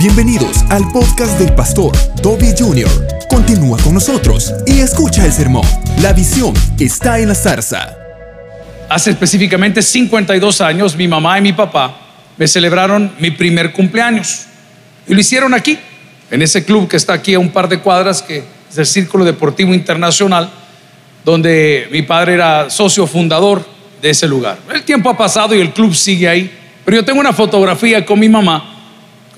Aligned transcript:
Bienvenidos 0.00 0.64
al 0.70 0.90
podcast 0.92 1.38
del 1.38 1.54
pastor 1.54 1.92
Toby 2.22 2.54
Jr. 2.58 2.88
Continúa 3.28 3.76
con 3.84 3.92
nosotros 3.92 4.50
y 4.66 4.80
escucha 4.80 5.26
el 5.26 5.30
sermón. 5.30 5.66
La 6.00 6.14
visión 6.14 6.54
está 6.78 7.18
en 7.18 7.28
la 7.28 7.34
zarza. 7.34 7.98
Hace 8.88 9.10
específicamente 9.10 9.82
52 9.82 10.62
años, 10.62 10.96
mi 10.96 11.06
mamá 11.06 11.38
y 11.38 11.42
mi 11.42 11.52
papá 11.52 11.98
me 12.38 12.48
celebraron 12.48 13.12
mi 13.18 13.30
primer 13.30 13.74
cumpleaños. 13.74 14.46
Y 15.06 15.12
lo 15.12 15.20
hicieron 15.20 15.52
aquí, 15.52 15.78
en 16.30 16.40
ese 16.40 16.64
club 16.64 16.88
que 16.88 16.96
está 16.96 17.12
aquí 17.12 17.34
a 17.34 17.38
un 17.38 17.50
par 17.50 17.68
de 17.68 17.80
cuadras, 17.80 18.22
que 18.22 18.42
es 18.70 18.78
el 18.78 18.86
Círculo 18.86 19.26
Deportivo 19.26 19.74
Internacional, 19.74 20.50
donde 21.26 21.88
mi 21.92 22.00
padre 22.00 22.32
era 22.32 22.70
socio 22.70 23.06
fundador 23.06 23.62
de 24.00 24.08
ese 24.08 24.26
lugar. 24.26 24.56
El 24.72 24.82
tiempo 24.82 25.10
ha 25.10 25.16
pasado 25.18 25.54
y 25.54 25.60
el 25.60 25.74
club 25.74 25.94
sigue 25.94 26.26
ahí, 26.26 26.50
pero 26.86 26.96
yo 26.96 27.04
tengo 27.04 27.20
una 27.20 27.34
fotografía 27.34 28.06
con 28.06 28.18
mi 28.18 28.30
mamá 28.30 28.69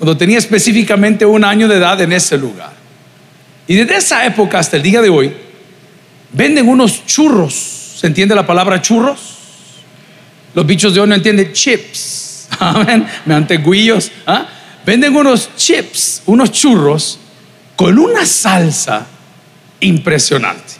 cuando 0.03 0.17
tenía 0.17 0.37
específicamente 0.37 1.25
un 1.25 1.45
año 1.45 1.65
de 1.65 1.77
edad 1.77 2.01
en 2.01 2.11
ese 2.11 2.37
lugar. 2.37 2.73
Y 3.67 3.75
desde 3.75 3.95
esa 3.95 4.25
época 4.25 4.59
hasta 4.59 4.75
el 4.75 4.83
día 4.83 5.01
de 5.01 5.07
hoy, 5.07 5.33
venden 6.33 6.67
unos 6.67 7.05
churros. 7.05 7.53
¿Se 7.53 8.07
entiende 8.07 8.35
la 8.35 8.45
palabra 8.45 8.81
churros? 8.81 9.37
Los 10.53 10.65
bichos 10.65 10.93
de 10.93 10.99
hoy 10.99 11.07
no 11.07 11.15
entienden 11.15 11.53
chips. 11.53 12.49
Amén. 12.59 13.07
Me 13.23 13.33
anteguillos. 13.33 14.11
¿ah? 14.27 14.45
Venden 14.85 15.15
unos 15.15 15.55
chips, 15.55 16.23
unos 16.25 16.51
churros 16.51 17.17
con 17.77 17.97
una 17.97 18.25
salsa 18.25 19.07
impresionante. 19.79 20.73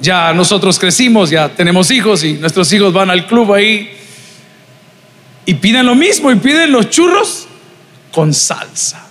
Ya 0.00 0.32
nosotros 0.32 0.78
crecimos, 0.78 1.30
ya 1.30 1.48
tenemos 1.48 1.90
hijos 1.90 2.22
y 2.22 2.34
nuestros 2.34 2.72
hijos 2.72 2.92
van 2.92 3.10
al 3.10 3.26
club 3.26 3.52
ahí 3.54 3.99
y 5.50 5.54
piden 5.54 5.84
lo 5.84 5.96
mismo 5.96 6.30
y 6.30 6.36
piden 6.36 6.70
los 6.70 6.90
churros 6.90 7.48
con 8.12 8.32
salsa. 8.32 9.04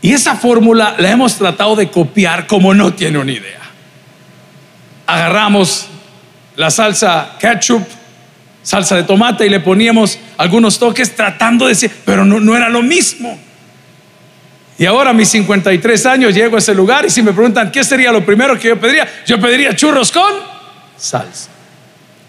Y 0.00 0.14
esa 0.14 0.36
fórmula 0.36 0.94
la 0.96 1.10
hemos 1.10 1.36
tratado 1.36 1.76
de 1.76 1.90
copiar 1.90 2.46
como 2.46 2.72
no 2.72 2.94
tiene 2.94 3.18
una 3.18 3.30
idea. 3.30 3.60
Agarramos 5.06 5.86
la 6.56 6.70
salsa 6.70 7.36
ketchup, 7.38 7.82
salsa 8.62 8.96
de 8.96 9.02
tomate 9.02 9.44
y 9.44 9.50
le 9.50 9.60
poníamos 9.60 10.18
algunos 10.38 10.78
toques 10.78 11.14
tratando 11.14 11.66
de 11.66 11.72
decir, 11.72 11.92
pero 12.06 12.24
no, 12.24 12.40
no 12.40 12.56
era 12.56 12.70
lo 12.70 12.80
mismo. 12.80 13.38
Y 14.78 14.86
ahora 14.86 15.10
a 15.10 15.12
mis 15.12 15.28
53 15.28 16.06
años 16.06 16.34
llego 16.34 16.56
a 16.56 16.60
ese 16.60 16.74
lugar 16.74 17.04
y 17.04 17.10
si 17.10 17.22
me 17.22 17.34
preguntan 17.34 17.70
qué 17.70 17.84
sería 17.84 18.12
lo 18.12 18.24
primero 18.24 18.58
que 18.58 18.68
yo 18.68 18.80
pediría, 18.80 19.06
yo 19.26 19.38
pediría 19.38 19.76
churros 19.76 20.10
con 20.10 20.32
salsa. 20.96 21.50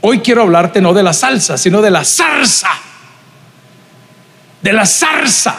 Hoy 0.02 0.20
quiero 0.20 0.42
hablarte 0.42 0.82
no 0.82 0.94
de 0.94 1.04
la 1.04 1.14
salsa, 1.14 1.58
sino 1.58 1.82
de 1.82 1.92
la 1.92 2.04
zarza. 2.04 2.70
De 4.62 4.74
la 4.74 4.86
zarza. 4.86 5.56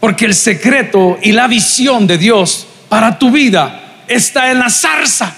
Porque 0.00 0.24
el 0.24 0.34
secreto 0.34 1.18
y 1.22 1.32
la 1.32 1.46
visión 1.46 2.06
de 2.06 2.16
Dios 2.16 2.66
para 2.88 3.18
tu 3.18 3.30
vida 3.30 4.02
está 4.08 4.50
en 4.50 4.58
la 4.58 4.70
zarza. 4.70 5.34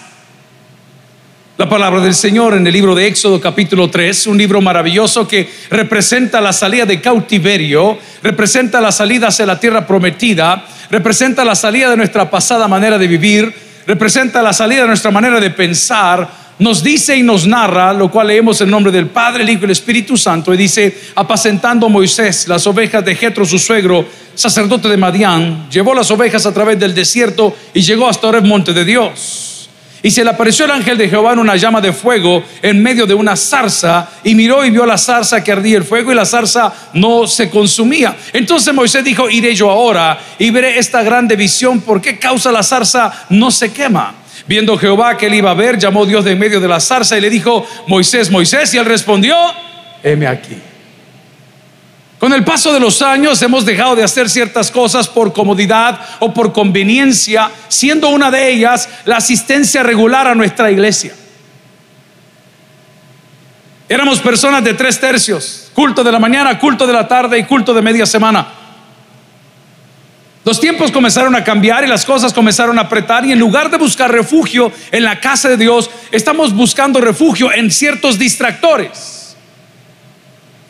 La 1.56 1.68
palabra 1.68 2.00
del 2.00 2.14
Señor 2.14 2.54
en 2.54 2.64
el 2.64 2.72
libro 2.72 2.94
de 2.94 3.08
Éxodo 3.08 3.40
capítulo 3.40 3.90
3, 3.90 4.28
un 4.28 4.38
libro 4.38 4.60
maravilloso 4.60 5.26
que 5.26 5.50
representa 5.70 6.40
la 6.40 6.52
salida 6.52 6.86
de 6.86 7.00
cautiverio, 7.00 7.98
representa 8.22 8.80
la 8.80 8.92
salida 8.92 9.26
hacia 9.26 9.44
la 9.44 9.58
tierra 9.58 9.84
prometida, 9.84 10.64
representa 10.88 11.44
la 11.44 11.56
salida 11.56 11.90
de 11.90 11.96
nuestra 11.96 12.30
pasada 12.30 12.68
manera 12.68 12.96
de 12.96 13.08
vivir, 13.08 13.52
representa 13.88 14.40
la 14.40 14.52
salida 14.52 14.82
de 14.82 14.86
nuestra 14.86 15.10
manera 15.10 15.40
de 15.40 15.50
pensar, 15.50 16.28
nos 16.58 16.82
dice 16.82 17.16
y 17.16 17.22
nos 17.22 17.46
narra, 17.46 17.92
lo 17.92 18.10
cual 18.10 18.28
leemos 18.28 18.60
en 18.60 18.70
nombre 18.70 18.92
del 18.92 19.06
Padre, 19.06 19.42
el 19.42 19.50
Hijo 19.50 19.62
y 19.62 19.64
el 19.66 19.70
Espíritu 19.70 20.16
Santo, 20.16 20.52
y 20.52 20.56
dice, 20.56 20.96
apacentando 21.14 21.88
Moisés 21.88 22.48
las 22.48 22.66
ovejas 22.66 23.04
de 23.04 23.14
Jetro, 23.14 23.44
su 23.44 23.58
suegro, 23.58 24.04
sacerdote 24.34 24.88
de 24.88 24.96
Madián, 24.96 25.68
llevó 25.70 25.94
las 25.94 26.10
ovejas 26.10 26.46
a 26.46 26.54
través 26.54 26.78
del 26.78 26.94
desierto 26.94 27.56
y 27.74 27.80
llegó 27.80 28.08
hasta 28.08 28.28
el 28.30 28.42
monte 28.42 28.72
de 28.72 28.84
Dios. 28.84 29.48
Y 30.00 30.12
se 30.12 30.22
le 30.22 30.30
apareció 30.30 30.64
el 30.64 30.70
ángel 30.70 30.96
de 30.96 31.08
Jehová 31.08 31.32
en 31.32 31.40
una 31.40 31.56
llama 31.56 31.80
de 31.80 31.92
fuego 31.92 32.44
en 32.62 32.80
medio 32.80 33.04
de 33.04 33.14
una 33.14 33.34
zarza 33.34 34.08
y 34.22 34.34
miró 34.36 34.64
y 34.64 34.70
vio 34.70 34.86
la 34.86 34.96
zarza 34.96 35.42
que 35.42 35.50
ardía 35.50 35.76
el 35.76 35.84
fuego 35.84 36.12
y 36.12 36.14
la 36.14 36.24
zarza 36.24 36.72
no 36.92 37.26
se 37.26 37.50
consumía. 37.50 38.16
Entonces 38.32 38.72
Moisés 38.72 39.02
dijo, 39.02 39.28
iré 39.28 39.56
yo 39.56 39.68
ahora 39.68 40.18
y 40.38 40.50
veré 40.50 40.78
esta 40.78 41.02
grande 41.02 41.34
visión, 41.34 41.80
¿por 41.80 42.00
qué 42.00 42.16
causa 42.16 42.52
la 42.52 42.62
zarza 42.62 43.26
no 43.30 43.50
se 43.50 43.72
quema? 43.72 44.14
Viendo 44.48 44.78
Jehová 44.78 45.18
que 45.18 45.26
él 45.26 45.34
iba 45.34 45.50
a 45.50 45.54
ver, 45.54 45.78
llamó 45.78 46.06
Dios 46.06 46.24
de 46.24 46.32
en 46.32 46.38
medio 46.38 46.58
de 46.58 46.66
la 46.66 46.80
zarza 46.80 47.18
y 47.18 47.20
le 47.20 47.28
dijo, 47.28 47.66
Moisés, 47.86 48.30
Moisés, 48.30 48.72
y 48.72 48.78
él 48.78 48.86
respondió, 48.86 49.36
heme 50.02 50.26
aquí. 50.26 50.56
Con 52.18 52.32
el 52.32 52.42
paso 52.42 52.72
de 52.72 52.80
los 52.80 53.02
años 53.02 53.40
hemos 53.42 53.66
dejado 53.66 53.94
de 53.94 54.02
hacer 54.02 54.28
ciertas 54.28 54.70
cosas 54.70 55.06
por 55.06 55.34
comodidad 55.34 56.00
o 56.18 56.32
por 56.32 56.52
conveniencia, 56.54 57.50
siendo 57.68 58.08
una 58.08 58.30
de 58.30 58.50
ellas 58.50 58.88
la 59.04 59.18
asistencia 59.18 59.82
regular 59.82 60.26
a 60.26 60.34
nuestra 60.34 60.70
iglesia. 60.70 61.12
Éramos 63.86 64.18
personas 64.20 64.64
de 64.64 64.74
tres 64.74 64.98
tercios, 64.98 65.70
culto 65.74 66.02
de 66.02 66.10
la 66.10 66.18
mañana, 66.18 66.58
culto 66.58 66.86
de 66.86 66.92
la 66.94 67.06
tarde 67.06 67.38
y 67.38 67.44
culto 67.44 67.74
de 67.74 67.82
media 67.82 68.06
semana. 68.06 68.48
Los 70.48 70.60
tiempos 70.60 70.90
comenzaron 70.90 71.36
a 71.36 71.44
cambiar 71.44 71.84
y 71.84 71.88
las 71.88 72.06
cosas 72.06 72.32
comenzaron 72.32 72.78
a 72.78 72.80
apretar 72.80 73.22
y 73.26 73.32
en 73.32 73.38
lugar 73.38 73.70
de 73.70 73.76
buscar 73.76 74.10
refugio 74.10 74.72
en 74.90 75.04
la 75.04 75.20
casa 75.20 75.50
de 75.50 75.58
Dios, 75.58 75.90
estamos 76.10 76.54
buscando 76.54 77.02
refugio 77.02 77.52
en 77.52 77.70
ciertos 77.70 78.18
distractores. 78.18 79.36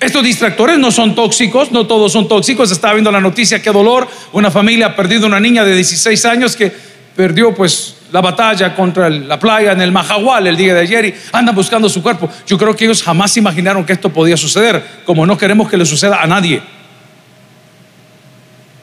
Estos 0.01 0.25
distractores 0.25 0.81
no 0.81 0.91
son 0.91 1.15
tóxicos, 1.15 1.71
no 1.71 1.87
todos 1.87 2.11
son 2.11 2.27
tóxicos. 2.27 2.73
Estaba 2.73 2.95
viendo 2.95 3.13
la 3.13 3.21
noticia, 3.21 3.63
qué 3.63 3.71
dolor. 3.71 4.09
Una 4.33 4.51
familia 4.51 4.87
ha 4.87 4.97
perdido 4.97 5.29
una 5.29 5.39
niña 5.39 5.65
de 5.65 5.77
16 5.77 6.25
años 6.25 6.57
que 6.57 6.73
perdió 7.15 7.55
pues 7.55 7.99
la 8.11 8.21
batalla 8.21 8.75
contra 8.75 9.09
la 9.09 9.39
playa 9.39 9.71
en 9.71 9.81
el 9.81 9.93
Mahahual 9.93 10.49
el 10.49 10.57
día 10.57 10.75
de 10.75 10.81
ayer 10.81 11.05
y 11.05 11.15
andan 11.31 11.55
buscando 11.55 11.89
su 11.89 12.03
cuerpo. 12.03 12.29
Yo 12.49 12.59
creo 12.59 12.75
que 12.75 12.87
ellos 12.87 13.01
jamás 13.01 13.37
imaginaron 13.37 13.87
que 13.87 13.93
esto 13.93 14.09
podía 14.13 14.37
suceder, 14.37 14.83
como 15.05 15.25
no 15.25 15.39
queremos 15.39 15.71
que 15.71 15.77
le 15.77 15.87
suceda 15.87 16.21
a 16.21 16.27
nadie. 16.27 16.78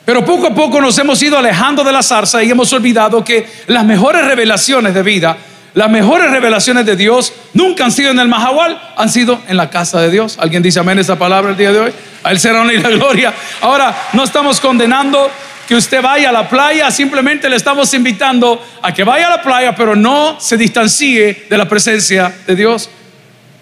Pero 0.06 0.24
poco 0.24 0.48
a 0.48 0.54
poco 0.54 0.80
nos 0.80 0.98
hemos 1.00 1.22
ido 1.24 1.38
alejando 1.38 1.84
de 1.84 1.92
la 1.92 2.04
zarza 2.04 2.44
y 2.44 2.52
hemos 2.52 2.72
olvidado 2.74 3.24
que 3.24 3.48
las 3.68 3.84
mejores 3.84 4.24
revelaciones 4.26 4.94
de 4.94 5.02
vida, 5.02 5.36
las 5.74 5.90
mejores 5.90 6.30
revelaciones 6.30 6.86
de 6.86 6.96
Dios 6.96 7.34
nunca 7.54 7.86
han 7.86 7.92
sido 7.92 8.12
en 8.12 8.20
el 8.20 8.28
Mahahual, 8.28 8.80
han 8.96 9.10
sido 9.10 9.42
en 9.48 9.58
la 9.58 9.70
casa 9.70 10.00
de 10.00 10.12
Dios. 10.12 10.38
¿Alguien 10.40 10.62
dice 10.62 10.80
amén 10.80 11.00
esa 11.00 11.18
palabra 11.18 11.52
el 11.52 11.58
día 11.58 11.72
de 11.72 11.80
hoy? 11.80 11.94
A 12.24 12.32
él 12.32 12.40
será 12.40 12.64
y 12.72 12.78
la 12.78 12.90
gloria. 12.90 13.34
Ahora, 13.62 13.96
no 14.14 14.24
estamos 14.24 14.62
condenando 14.62 15.30
que 15.68 15.76
usted 15.76 16.02
vaya 16.02 16.30
a 16.30 16.32
la 16.32 16.48
playa, 16.48 16.92
simplemente 16.92 17.50
le 17.50 17.56
estamos 17.56 17.92
invitando 17.96 18.64
a 18.84 18.94
que 18.94 19.04
vaya 19.04 19.28
a 19.28 19.38
la 19.38 19.42
playa, 19.42 19.76
pero 19.76 19.96
no 19.96 20.40
se 20.40 20.56
distancie 20.56 21.48
de 21.50 21.58
la 21.58 21.68
presencia 21.68 22.34
de 22.46 22.56
Dios, 22.56 22.90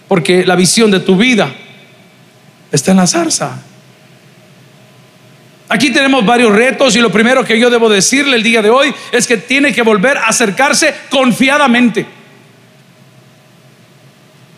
porque 0.10 0.46
la 0.46 0.56
visión 0.56 0.92
de 0.92 1.00
tu 1.00 1.16
vida 1.16 1.50
está 2.72 2.92
en 2.92 2.98
la 2.98 3.08
zarza. 3.08 3.58
Aquí 5.74 5.90
tenemos 5.90 6.24
varios 6.24 6.56
retos 6.56 6.96
y 6.96 7.00
lo 7.00 7.12
primero 7.12 7.44
que 7.44 7.58
yo 7.58 7.68
debo 7.68 7.90
decirle 7.90 8.36
el 8.36 8.44
día 8.44 8.62
de 8.62 8.70
hoy 8.70 8.94
es 9.12 9.26
que 9.26 9.38
tiene 9.38 9.74
que 9.74 9.82
volver 9.82 10.20
a 10.20 10.28
acercarse 10.28 10.94
confiadamente. 11.10 12.06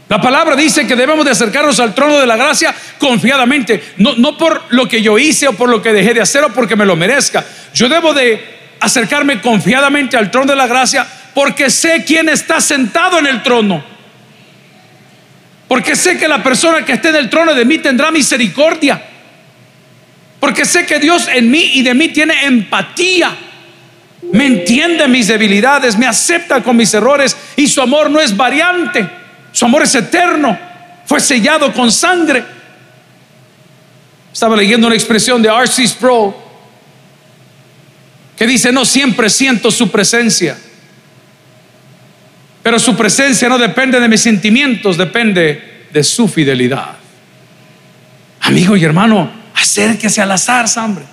La 0.10 0.20
palabra 0.20 0.58
dice 0.58 0.86
que 0.86 0.94
debemos 0.94 1.24
de 1.24 1.32
acercarnos 1.32 1.80
al 1.80 1.96
trono 1.96 2.20
de 2.20 2.28
la 2.28 2.36
gracia 2.36 2.76
confiadamente, 2.98 3.82
no, 3.96 4.16
no 4.18 4.38
por 4.38 4.64
lo 4.72 4.90
que 4.90 5.02
yo 5.02 5.18
hice 5.18 5.48
o 5.48 5.54
por 5.54 5.70
lo 5.70 5.82
que 5.82 5.94
dejé 5.94 6.14
de 6.14 6.20
hacer 6.20 6.44
o 6.44 6.50
porque 6.50 6.76
me 6.76 6.86
lo 6.86 6.98
merezca. 6.98 7.46
Yo 7.74 7.88
debo 7.88 8.14
de 8.14 8.74
acercarme 8.82 9.40
confiadamente 9.40 10.18
al 10.18 10.30
trono 10.30 10.52
de 10.52 10.58
la 10.58 10.68
gracia 10.68 11.08
porque 11.34 11.70
sé 11.70 12.04
quién 12.06 12.28
está 12.28 12.60
sentado 12.60 13.20
en 13.20 13.28
el 13.28 13.42
trono. 13.42 13.82
Porque 15.70 15.96
sé 15.96 16.18
que 16.18 16.28
la 16.28 16.44
persona 16.44 16.84
que 16.84 16.92
esté 16.92 17.08
en 17.08 17.16
el 17.16 17.30
trono 17.30 17.54
de 17.54 17.64
mí 17.64 17.78
tendrá 17.78 18.12
misericordia. 18.12 19.15
Porque 20.46 20.64
sé 20.64 20.86
que 20.86 21.00
Dios 21.00 21.28
en 21.28 21.50
mí 21.50 21.72
y 21.74 21.82
de 21.82 21.96
mí 21.96 22.10
tiene 22.10 22.46
empatía. 22.46 23.36
Me 24.32 24.46
entiende 24.46 25.08
mis 25.08 25.28
debilidades, 25.28 25.98
me 25.98 26.06
acepta 26.06 26.62
con 26.62 26.78
mis 26.78 26.94
errores 26.94 27.36
y 27.56 27.66
su 27.66 27.82
amor 27.82 28.12
no 28.12 28.22
es 28.22 28.38
variante. 28.38 29.10
Su 29.52 29.66
amor 29.66 29.82
es 29.82 29.96
eterno. 29.96 30.56
Fue 31.08 31.20
sellado 31.20 31.74
con 31.74 31.92
sangre. 31.92 32.46
Estaba 34.32 34.56
leyendo 34.56 34.86
una 34.86 34.96
expresión 34.96 35.42
de 35.42 35.50
R.C. 35.50 35.88
Sproul 35.88 36.36
que 38.38 38.46
dice, 38.46 38.72
no 38.72 38.86
siempre 38.86 39.32
siento 39.32 39.72
su 39.72 39.90
presencia. 39.90 40.60
Pero 42.62 42.78
su 42.78 42.96
presencia 42.96 43.50
no 43.50 43.58
depende 43.58 44.00
de 44.00 44.08
mis 44.08 44.22
sentimientos, 44.22 44.96
depende 44.96 45.88
de 45.92 46.04
su 46.04 46.28
fidelidad. 46.28 46.98
Amigo 48.42 48.78
y 48.78 48.84
hermano, 48.84 49.45
acérquese 49.76 50.22
a 50.22 50.26
la 50.26 50.38
zarza, 50.38 50.86
hombre. 50.86 51.04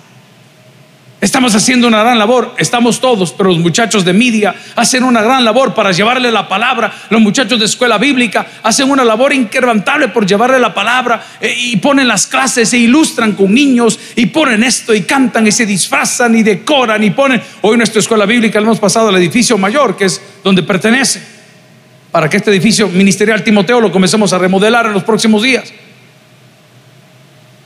Estamos 1.19 1.55
haciendo 1.55 1.87
una 1.87 2.01
gran 2.01 2.19
labor, 2.19 2.53
estamos 2.57 2.99
todos, 2.99 3.31
pero 3.31 3.49
los 3.49 3.59
muchachos 3.59 4.03
de 4.03 4.11
media 4.11 4.55
hacen 4.75 5.03
una 5.03 5.21
gran 5.21 5.43
labor 5.45 5.73
para 5.73 5.91
llevarle 5.91 6.31
la 6.31 6.49
palabra. 6.49 6.93
Los 7.09 7.21
muchachos 7.21 7.59
de 7.59 7.65
escuela 7.65 7.97
bíblica 7.97 8.45
hacen 8.61 8.89
una 8.89 9.05
labor 9.05 9.33
inquebrantable 9.33 10.09
por 10.09 10.25
llevarle 10.25 10.59
la 10.59 10.73
palabra 10.73 11.23
eh, 11.39 11.53
y 11.57 11.77
ponen 11.77 12.09
las 12.09 12.27
clases, 12.27 12.69
se 12.69 12.77
ilustran 12.77 13.33
con 13.33 13.53
niños 13.53 13.97
y 14.15 14.27
ponen 14.27 14.63
esto 14.63 14.93
y 14.93 15.03
cantan 15.03 15.47
y 15.47 15.51
se 15.51 15.65
disfrazan 15.65 16.35
y 16.35 16.43
decoran 16.43 17.03
y 17.03 17.11
ponen. 17.11 17.41
Hoy 17.61 17.77
nuestra 17.77 17.99
escuela 17.99 18.25
bíblica 18.25 18.59
le 18.59 18.65
hemos 18.65 18.79
pasado 18.79 19.09
al 19.09 19.15
edificio 19.15 19.57
mayor, 19.57 19.95
que 19.95 20.05
es 20.05 20.21
donde 20.43 20.63
pertenece, 20.63 21.21
para 22.11 22.29
que 22.29 22.37
este 22.37 22.51
edificio 22.51 22.89
ministerial 22.89 23.43
Timoteo 23.43 23.79
lo 23.79 23.91
comencemos 23.91 24.33
a 24.33 24.37
remodelar 24.37 24.85
en 24.85 24.93
los 24.93 25.03
próximos 25.03 25.41
días. 25.43 25.73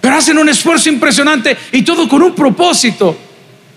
Pero 0.07 0.19
hacen 0.19 0.37
un 0.37 0.47
esfuerzo 0.47 0.87
impresionante 0.87 1.57
y 1.73 1.81
todo 1.81 2.07
con 2.07 2.23
un 2.23 2.33
propósito 2.33 3.17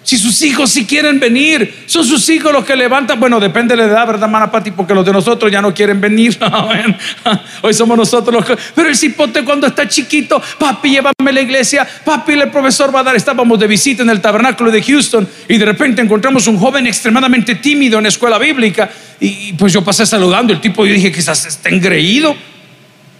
si 0.02 0.16
sus 0.16 0.40
hijos 0.42 0.70
si 0.70 0.86
quieren 0.86 1.20
venir, 1.20 1.84
son 1.86 2.04
sus 2.04 2.28
hijos 2.30 2.52
los 2.52 2.64
que 2.64 2.74
levantan. 2.74 3.20
Bueno, 3.20 3.38
depende 3.38 3.76
de 3.76 3.82
la 3.82 3.88
edad, 3.88 4.06
¿verdad, 4.06 4.24
hermana 4.24 4.50
Pati? 4.50 4.70
Porque 4.70 4.94
los 4.94 5.04
de 5.04 5.12
nosotros 5.12 5.52
ya 5.52 5.60
no 5.60 5.74
quieren 5.74 6.00
venir. 6.00 6.38
Hoy 7.62 7.74
somos 7.74 7.96
nosotros 7.96 8.34
los 8.34 8.44
que. 8.44 8.56
Pero 8.74 8.88
el 8.88 8.96
cipote 8.96 9.44
cuando 9.44 9.66
está 9.66 9.86
chiquito, 9.86 10.40
papi, 10.58 10.90
llévame 10.90 11.12
a 11.18 11.32
la 11.32 11.40
iglesia. 11.40 11.86
Papi, 12.04 12.32
el 12.32 12.50
profesor 12.50 12.94
va 12.94 13.00
a 13.00 13.02
dar. 13.04 13.16
Estábamos 13.16 13.58
de 13.58 13.66
visita 13.66 14.02
en 14.02 14.10
el 14.10 14.20
tabernáculo 14.20 14.70
de 14.70 14.82
Houston 14.82 15.28
y 15.48 15.58
de 15.58 15.64
repente 15.64 16.00
encontramos 16.00 16.46
un 16.46 16.58
joven 16.58 16.86
extremadamente 16.86 17.56
tímido 17.56 17.98
en 17.98 18.04
la 18.04 18.08
escuela 18.08 18.38
bíblica. 18.38 18.90
Y 19.20 19.52
pues 19.52 19.72
yo 19.72 19.84
pasé 19.84 20.06
saludando. 20.06 20.52
El 20.52 20.60
tipo, 20.60 20.86
yo 20.86 20.94
dije, 20.94 21.12
quizás 21.12 21.44
está 21.44 21.68
engreído. 21.68 22.34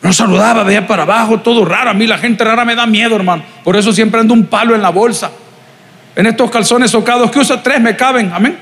No 0.03 0.13
saludaba, 0.13 0.63
veía 0.65 0.87
para 0.87 1.03
abajo, 1.03 1.41
todo 1.41 1.65
raro. 1.65 1.91
A 1.91 1.95
mí 1.95 2.07
la 2.07 2.19
gente 2.19 2.43
rara 2.43 2.65
me 2.65 2.75
da 2.75 2.87
miedo, 2.87 3.17
hermano. 3.17 3.43
Por 3.63 3.77
eso 3.77 3.93
siempre 3.93 4.21
ando 4.21 4.33
un 4.33 4.47
palo 4.47 4.75
en 4.75 4.83
la 4.83 4.91
bolsa. 4.91 5.31
En 6.17 6.27
estos 6.27 6.51
calzones 6.51 6.91
socados 6.91 7.31
que 7.31 7.39
usa 7.39 7.63
tres 7.63 7.81
me 7.81 7.97
caben, 7.97 8.33
amén. 8.33 8.59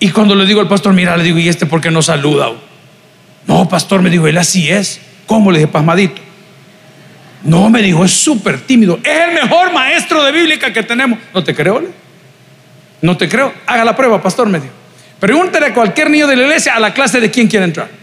Y 0.00 0.10
cuando 0.10 0.34
le 0.34 0.46
digo 0.46 0.60
al 0.60 0.68
pastor, 0.68 0.92
mira, 0.94 1.16
le 1.16 1.24
digo, 1.24 1.38
¿y 1.38 1.48
este 1.48 1.66
por 1.66 1.80
qué 1.80 1.90
no 1.90 2.02
saluda? 2.02 2.50
No, 3.46 3.68
pastor, 3.68 4.00
me 4.00 4.10
dijo, 4.10 4.26
él 4.26 4.38
así 4.38 4.70
es. 4.70 5.00
¿Cómo? 5.26 5.50
Le 5.50 5.58
dije, 5.58 5.70
pasmadito. 5.70 6.22
No, 7.42 7.68
me 7.68 7.82
dijo, 7.82 8.04
es 8.04 8.12
súper 8.12 8.60
tímido. 8.60 8.98
Es 9.02 9.20
el 9.28 9.34
mejor 9.34 9.72
maestro 9.72 10.22
de 10.22 10.32
bíblica 10.32 10.72
que 10.72 10.82
tenemos. 10.82 11.18
No 11.34 11.44
te 11.44 11.54
creo, 11.54 11.80
¿le? 11.80 11.88
No 13.02 13.16
te 13.16 13.28
creo. 13.28 13.52
Haga 13.66 13.84
la 13.84 13.94
prueba, 13.94 14.22
pastor, 14.22 14.48
me 14.48 14.58
dijo. 14.58 14.72
Pregúntale 15.20 15.66
a 15.66 15.74
cualquier 15.74 16.10
niño 16.10 16.26
de 16.26 16.36
la 16.36 16.42
iglesia 16.44 16.74
a 16.74 16.80
la 16.80 16.94
clase 16.94 17.20
de 17.20 17.30
quién 17.30 17.48
quiere 17.48 17.64
entrar. 17.64 17.97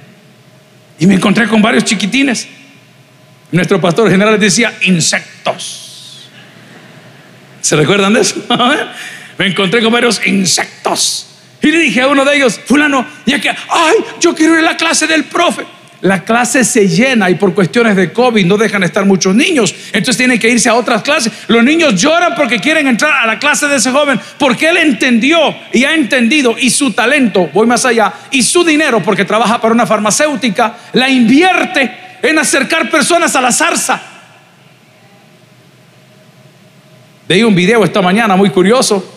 Y 1.00 1.08
me 1.08 1.16
encontré 1.16 1.48
con 1.48 1.62
varios 1.62 1.84
chiquitines. 1.84 2.48
Nuestro 3.52 3.80
pastor 3.80 4.10
general 4.10 4.40
decía, 4.40 4.78
insectos. 4.82 6.30
¿Se 7.62 7.76
recuerdan 7.76 8.14
de 8.14 8.22
eso? 8.22 8.36
Me 9.38 9.48
encontré 9.48 9.82
con 9.82 9.92
varios 9.92 10.26
insectos. 10.26 11.28
Y 11.62 11.72
le 11.72 11.80
dije 11.80 12.02
a 12.02 12.08
uno 12.08 12.24
de 12.24 12.38
ellos, 12.38 12.60
fulano, 12.66 13.06
ya 13.26 13.42
que, 13.42 13.50
ay, 13.50 13.96
yo 14.20 14.36
quiero 14.36 14.54
ir 14.54 14.60
a 14.60 14.72
la 14.72 14.78
clase 14.78 15.08
del 15.08 15.26
profe. 15.26 15.66
La 16.02 16.24
clase 16.24 16.64
se 16.64 16.88
llena 16.88 17.30
y 17.30 17.36
por 17.36 17.54
cuestiones 17.54 17.96
de 17.96 18.12
COVID 18.12 18.46
no 18.46 18.58
dejan 18.58 18.84
estar 18.84 19.06
muchos 19.06 19.34
niños. 19.34 19.74
Entonces 19.88 20.18
tienen 20.18 20.38
que 20.38 20.50
irse 20.50 20.70
a 20.70 20.76
otras 20.76 21.02
clases. 21.02 21.32
Los 21.48 21.64
niños 21.64 21.96
lloran 21.96 22.36
porque 22.36 22.60
quieren 22.60 22.88
entrar 22.88 23.24
a 23.24 23.26
la 23.26 23.40
clase 23.40 23.68
de 23.68 23.78
ese 23.78 23.92
joven. 23.92 24.20
Porque 24.38 24.70
él 24.70 24.78
entendió 24.78 25.56
y 25.74 25.84
ha 25.86 25.94
entendido 25.94 26.56
y 26.60 26.70
su 26.70 26.92
talento, 26.92 27.50
voy 27.54 27.66
más 27.66 27.86
allá, 27.86 28.14
y 28.32 28.44
su 28.44 28.64
dinero, 28.64 29.02
porque 29.02 29.26
trabaja 29.26 29.60
para 29.60 29.74
una 29.74 29.88
farmacéutica, 29.88 30.76
la 30.94 31.10
invierte 31.10 31.92
en 32.22 32.38
acercar 32.38 32.90
personas 32.90 33.36
a 33.36 33.42
la 33.42 33.52
zarza. 33.52 34.02
Veí 37.28 37.44
un 37.44 37.56
video 37.56 37.84
esta 37.84 38.02
mañana 38.02 38.36
muy 38.36 38.52
curioso 38.52 39.15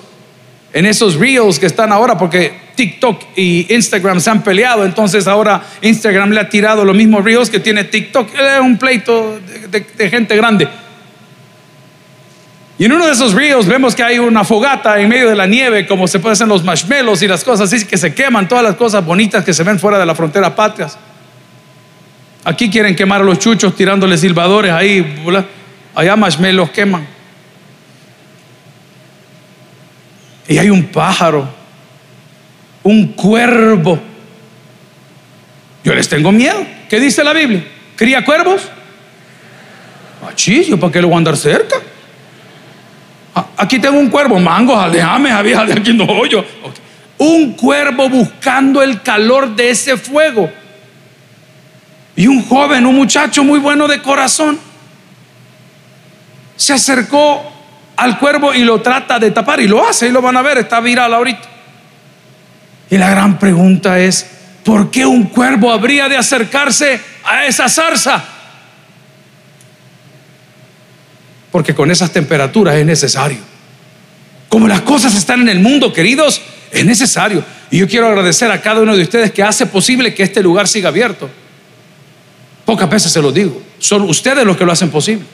en 0.78 0.86
esos 0.86 1.16
reels 1.16 1.58
que 1.58 1.66
están 1.66 1.90
ahora 1.90 2.16
porque 2.16 2.52
TikTok 2.76 3.20
y 3.34 3.66
Instagram 3.74 4.20
se 4.20 4.30
han 4.30 4.44
peleado, 4.44 4.84
entonces 4.84 5.26
ahora 5.26 5.60
Instagram 5.82 6.30
le 6.30 6.38
ha 6.38 6.48
tirado 6.48 6.84
los 6.84 6.94
mismos 6.94 7.24
reels 7.24 7.50
que 7.50 7.58
tiene 7.58 7.82
TikTok. 7.82 8.28
Es 8.32 8.60
un 8.60 8.78
pleito 8.78 9.40
de, 9.70 10.08
gente 10.08 10.36
grande. 10.36 10.68
Y 12.78 12.84
en 12.84 12.92
uno 12.92 13.06
de 13.06 13.12
esos 13.12 13.34
reels 13.34 13.66
vemos 13.66 13.96
que 13.96 14.04
hay 14.04 14.20
una 14.20 14.44
fogata 14.44 15.00
en 15.00 15.08
medio 15.08 15.28
de 15.28 15.34
la 15.34 15.48
nieve, 15.48 15.84
como 15.84 16.06
se 16.06 16.20
pueden 16.20 16.34
hacer 16.34 16.46
los 16.46 16.62
marshmallows 16.62 17.22
y 17.22 17.26
las 17.26 17.42
cosas 17.42 17.72
así, 17.72 17.84
que 17.84 17.98
se 17.98 18.14
queman 18.14 18.46
todas 18.46 18.62
las 18.62 18.76
cosas 18.76 19.04
bonitas 19.04 19.44
que 19.44 19.52
se 19.52 19.64
ven 19.64 19.80
fuera 19.80 19.98
de 19.98 20.06
la 20.06 20.14
frontera 20.14 20.54
patrias. 20.54 20.96
Aquí 22.44 22.70
quieren 22.70 22.94
quemar 22.94 23.20
a 23.22 23.24
los 23.24 23.40
chuchos 23.40 23.74
tirándole 23.74 24.16
silbadores 24.16 24.70
ahí, 24.70 25.04
allá 25.96 26.14
marshmallows 26.14 26.70
queman. 26.70 27.17
Y 30.48 30.56
hay 30.56 30.70
un 30.70 30.84
pájaro, 30.84 31.46
un 32.82 33.08
cuervo. 33.08 34.00
Yo 35.84 35.94
les 35.94 36.08
tengo 36.08 36.32
miedo. 36.32 36.66
¿Qué 36.88 36.98
dice 36.98 37.22
la 37.22 37.34
Biblia? 37.34 37.62
¿Cría 37.94 38.24
cuervos? 38.24 38.62
Machillo, 40.22 40.80
¿para 40.80 40.90
qué 40.90 41.00
le 41.00 41.06
voy 41.06 41.14
a 41.14 41.18
andar 41.18 41.36
cerca? 41.36 41.76
Ah, 43.34 43.46
aquí 43.58 43.78
tengo 43.78 43.98
un 43.98 44.08
cuervo, 44.08 44.40
mango, 44.40 44.76
alejame, 44.76 45.30
había 45.30 45.64
de 45.66 45.74
aquí 45.74 45.92
no 45.92 46.24
yo. 46.24 46.44
Un 47.18 47.52
cuervo 47.52 48.08
buscando 48.08 48.82
el 48.82 49.02
calor 49.02 49.54
de 49.54 49.70
ese 49.70 49.98
fuego. 49.98 50.50
Y 52.16 52.26
un 52.26 52.42
joven, 52.42 52.86
un 52.86 52.96
muchacho 52.96 53.44
muy 53.44 53.58
bueno 53.58 53.86
de 53.86 54.00
corazón, 54.00 54.58
se 56.56 56.72
acercó 56.72 57.57
al 57.98 58.16
cuervo 58.16 58.54
y 58.54 58.60
lo 58.60 58.80
trata 58.80 59.18
de 59.18 59.32
tapar 59.32 59.60
y 59.60 59.66
lo 59.66 59.84
hace 59.84 60.06
y 60.06 60.12
lo 60.12 60.22
van 60.22 60.36
a 60.36 60.42
ver, 60.42 60.58
está 60.58 60.78
viral 60.78 61.12
ahorita. 61.12 61.48
Y 62.90 62.96
la 62.96 63.10
gran 63.10 63.40
pregunta 63.40 63.98
es, 63.98 64.24
¿por 64.64 64.88
qué 64.90 65.04
un 65.04 65.24
cuervo 65.24 65.72
habría 65.72 66.08
de 66.08 66.16
acercarse 66.16 67.00
a 67.24 67.44
esa 67.46 67.68
zarza? 67.68 68.24
Porque 71.50 71.74
con 71.74 71.90
esas 71.90 72.12
temperaturas 72.12 72.76
es 72.76 72.86
necesario. 72.86 73.38
Como 74.48 74.68
las 74.68 74.82
cosas 74.82 75.16
están 75.16 75.40
en 75.40 75.48
el 75.48 75.58
mundo, 75.58 75.92
queridos, 75.92 76.40
es 76.70 76.86
necesario. 76.86 77.42
Y 77.68 77.78
yo 77.78 77.88
quiero 77.88 78.06
agradecer 78.06 78.48
a 78.52 78.60
cada 78.60 78.80
uno 78.80 78.96
de 78.96 79.02
ustedes 79.02 79.32
que 79.32 79.42
hace 79.42 79.66
posible 79.66 80.14
que 80.14 80.22
este 80.22 80.40
lugar 80.40 80.68
siga 80.68 80.90
abierto. 80.90 81.28
Pocas 82.64 82.88
veces 82.88 83.10
se 83.10 83.20
lo 83.20 83.32
digo. 83.32 83.60
Son 83.80 84.02
ustedes 84.02 84.44
los 84.46 84.56
que 84.56 84.64
lo 84.64 84.70
hacen 84.70 84.88
posible. 84.88 85.24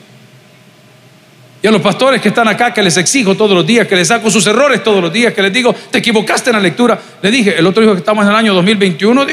Y 1.65 1.67
a 1.67 1.71
los 1.71 1.81
pastores 1.81 2.21
que 2.21 2.27
están 2.27 2.47
acá, 2.47 2.71
que 2.71 2.83
les 2.83 2.95
exijo 2.95 3.35
todos 3.35 3.53
los 3.53 3.65
días, 3.65 3.87
que 3.87 3.95
les 3.95 4.07
saco 4.07 4.29
sus 4.29 4.45
errores 4.45 4.83
todos 4.83 5.01
los 5.01 5.11
días, 5.11 5.33
que 5.33 5.41
les 5.41 5.51
digo, 5.51 5.73
te 5.73 5.97
equivocaste 5.97 6.51
en 6.51 6.57
la 6.57 6.61
lectura. 6.61 7.01
Le 7.23 7.31
dije, 7.31 7.57
el 7.57 7.65
otro 7.65 7.81
dijo 7.81 7.93
que 7.93 8.01
estamos 8.01 8.23
en 8.23 8.29
el 8.29 8.35
año 8.35 8.53
2021, 8.53 9.25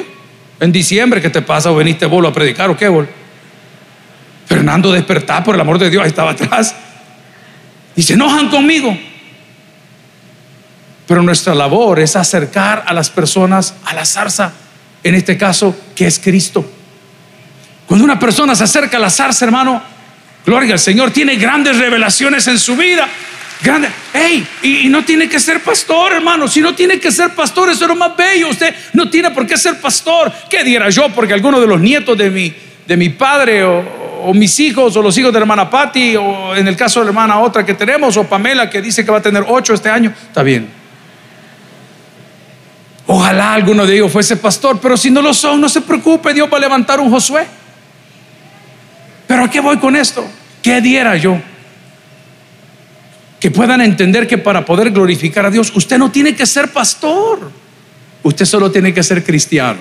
en 0.58 0.72
diciembre, 0.72 1.20
¿qué 1.20 1.28
te 1.28 1.42
pasa? 1.42 1.70
¿O 1.70 1.76
veniste 1.76 2.06
vos 2.06 2.26
a 2.26 2.32
predicar 2.32 2.70
o 2.70 2.76
qué, 2.78 2.88
bol? 2.88 3.06
Fernando, 4.46 4.90
despertá, 4.90 5.44
por 5.44 5.56
el 5.56 5.60
amor 5.60 5.78
de 5.78 5.90
Dios, 5.90 6.02
ahí 6.02 6.08
estaba 6.08 6.30
atrás. 6.30 6.74
Y 7.96 8.02
se 8.02 8.14
enojan 8.14 8.48
conmigo. 8.48 8.96
Pero 11.06 11.22
nuestra 11.22 11.54
labor 11.54 12.00
es 12.00 12.16
acercar 12.16 12.84
a 12.86 12.94
las 12.94 13.10
personas 13.10 13.74
a 13.84 13.92
la 13.92 14.06
zarza, 14.06 14.54
en 15.04 15.16
este 15.16 15.36
caso, 15.36 15.76
que 15.94 16.06
es 16.06 16.18
Cristo. 16.18 16.64
Cuando 17.86 18.06
una 18.06 18.18
persona 18.18 18.54
se 18.54 18.64
acerca 18.64 18.96
a 18.96 19.00
la 19.00 19.10
zarza, 19.10 19.44
hermano, 19.44 19.91
Gloria 20.44 20.74
al 20.74 20.78
Señor, 20.78 21.10
tiene 21.10 21.36
grandes 21.36 21.78
revelaciones 21.78 22.46
en 22.48 22.58
su 22.58 22.76
vida. 22.76 23.08
Grande. 23.62 23.88
Hey, 24.12 24.44
y, 24.62 24.88
no 24.88 25.04
tiene 25.04 25.28
que 25.28 25.38
ser 25.38 25.62
pastor, 25.62 26.12
hermano. 26.12 26.48
Si 26.48 26.60
no 26.60 26.74
tiene 26.74 26.98
que 26.98 27.12
ser 27.12 27.30
pastor, 27.30 27.70
eso 27.70 27.84
es 27.84 27.88
lo 27.88 27.94
más 27.94 28.16
bello. 28.16 28.48
Usted 28.48 28.74
no 28.92 29.08
tiene 29.08 29.30
por 29.30 29.46
qué 29.46 29.56
ser 29.56 29.80
pastor. 29.80 30.32
¿Qué 30.50 30.64
diera 30.64 30.90
yo? 30.90 31.08
Porque 31.10 31.32
alguno 31.32 31.60
de 31.60 31.66
los 31.68 31.80
nietos 31.80 32.18
de 32.18 32.28
mi, 32.28 32.52
de 32.86 32.96
mi 32.96 33.10
padre 33.10 33.62
o, 33.62 34.32
mis 34.34 34.58
hijos 34.60 34.96
o 34.96 35.02
los 35.02 35.16
hijos 35.18 35.32
de 35.32 35.38
la 35.38 35.42
hermana 35.42 35.68
Patty 35.68 36.16
o 36.16 36.54
en 36.54 36.66
el 36.68 36.76
caso 36.76 37.00
de 37.00 37.06
la 37.06 37.10
hermana 37.10 37.40
otra 37.40 37.66
que 37.66 37.74
tenemos 37.74 38.16
o 38.16 38.24
Pamela 38.24 38.70
que 38.70 38.80
dice 38.80 39.04
que 39.04 39.10
va 39.10 39.18
a 39.18 39.22
tener 39.22 39.44
ocho 39.48 39.74
este 39.74 39.90
año, 39.90 40.14
está 40.28 40.44
bien. 40.44 40.68
Ojalá 43.08 43.52
alguno 43.52 43.84
de 43.84 43.96
ellos 43.96 44.12
fuese 44.12 44.36
pastor, 44.36 44.78
pero 44.80 44.96
si 44.96 45.10
no 45.10 45.20
lo 45.22 45.34
son, 45.34 45.60
no 45.60 45.68
se 45.68 45.80
preocupe, 45.80 46.32
Dios 46.32 46.48
va 46.52 46.56
a 46.56 46.60
levantar 46.60 47.00
un 47.00 47.10
Josué. 47.10 47.46
Pero 49.32 49.44
¿a 49.44 49.50
qué 49.50 49.60
voy 49.60 49.78
con 49.78 49.96
esto? 49.96 50.30
¿Qué 50.62 50.82
diera 50.82 51.16
yo? 51.16 51.40
Que 53.40 53.50
puedan 53.50 53.80
entender 53.80 54.28
que 54.28 54.36
para 54.36 54.62
poder 54.62 54.90
glorificar 54.90 55.46
a 55.46 55.50
Dios, 55.50 55.72
usted 55.74 55.96
no 55.96 56.10
tiene 56.10 56.36
que 56.36 56.44
ser 56.44 56.70
pastor, 56.70 57.50
usted 58.22 58.44
solo 58.44 58.70
tiene 58.70 58.92
que 58.92 59.02
ser 59.02 59.24
cristiano. 59.24 59.78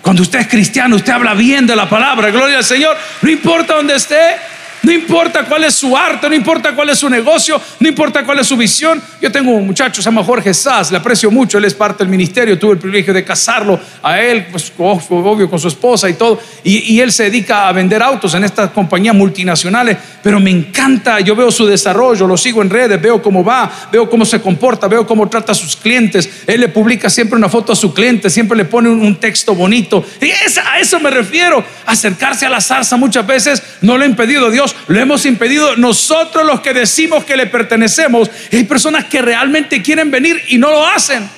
Cuando 0.00 0.22
usted 0.22 0.38
es 0.38 0.48
cristiano, 0.48 0.96
usted 0.96 1.12
habla 1.12 1.34
bien 1.34 1.66
de 1.66 1.76
la 1.76 1.90
palabra, 1.90 2.30
gloria 2.30 2.56
al 2.56 2.64
Señor, 2.64 2.96
no 3.20 3.30
importa 3.30 3.74
dónde 3.74 3.96
esté, 3.96 4.36
No 4.82 4.92
importa 4.92 5.44
cuál 5.44 5.64
es 5.64 5.74
su 5.74 5.96
arte, 5.96 6.28
no 6.28 6.34
importa 6.34 6.74
cuál 6.74 6.88
es 6.90 6.98
su 6.98 7.10
negocio, 7.10 7.60
no 7.80 7.88
importa 7.88 8.24
cuál 8.24 8.38
es 8.38 8.46
su 8.46 8.56
visión. 8.56 9.00
Yo 9.20 9.30
tengo 9.30 9.52
un 9.52 9.66
muchacho, 9.66 10.00
se 10.00 10.06
llama 10.06 10.24
Jorge 10.24 10.54
Sass, 10.54 10.90
le 10.90 10.96
aprecio 10.96 11.30
mucho, 11.30 11.58
él 11.58 11.64
es 11.66 11.74
parte 11.74 12.02
del 12.02 12.08
ministerio, 12.08 12.58
tuve 12.58 12.72
el 12.72 12.78
privilegio 12.78 13.12
de 13.12 13.22
casarlo 13.24 13.78
a 14.02 14.20
él, 14.20 14.46
pues 14.50 14.72
obvio 14.78 15.50
con 15.50 15.58
su 15.58 15.68
esposa 15.68 16.08
y 16.08 16.14
todo, 16.14 16.40
y, 16.64 17.00
él 17.00 17.12
se 17.12 17.24
dedica 17.24 17.68
a 17.68 17.72
vender 17.72 18.02
autos 18.02 18.34
en 18.34 18.44
estas 18.44 18.70
compañías 18.70 19.14
multinacionales, 19.14 19.96
pero 20.22 20.38
me 20.38 20.50
encanta, 20.50 21.20
yo 21.20 21.34
veo 21.34 21.50
su 21.50 21.66
desarrollo, 21.66 22.26
lo 22.26 22.36
sigo 22.36 22.60
en 22.62 22.70
redes, 22.70 23.00
veo 23.00 23.22
cómo 23.22 23.42
va, 23.42 23.70
veo 23.90 24.08
cómo 24.08 24.24
se 24.24 24.40
comporta, 24.40 24.86
veo 24.86 25.06
cómo 25.06 25.28
trata 25.28 25.52
a 25.52 25.54
sus 25.54 25.76
clientes, 25.76 26.28
él 26.46 26.60
le 26.60 26.68
publica 26.68 27.08
siempre 27.08 27.36
una 27.36 27.48
foto 27.48 27.72
a 27.72 27.76
su 27.76 27.94
cliente, 27.94 28.28
siempre 28.28 28.56
le 28.56 28.64
pone 28.64 28.88
un, 28.88 29.16
texto 29.20 29.54
bonito, 29.54 30.04
y 30.20 30.30
a 30.30 30.78
eso 30.78 31.00
me 31.00 31.10
refiero, 31.10 31.62
acercarse 31.86 32.46
a 32.46 32.50
la 32.50 32.60
zarza 32.60 32.96
muchas 32.96 33.26
veces 33.26 33.62
no 33.82 33.98
lo 33.98 34.04
ha 34.04 34.06
impedido 34.06 34.50
Dios, 34.50 34.69
lo 34.86 35.00
hemos 35.00 35.26
impedido 35.26 35.76
nosotros 35.76 36.46
los 36.46 36.60
que 36.60 36.72
decimos 36.72 37.24
que 37.24 37.36
le 37.36 37.46
pertenecemos. 37.46 38.30
hay 38.52 38.64
personas 38.64 39.04
que 39.06 39.22
realmente 39.22 39.82
quieren 39.82 40.10
venir 40.10 40.40
y 40.48 40.58
no 40.58 40.70
lo 40.70 40.86
hacen. 40.86 41.28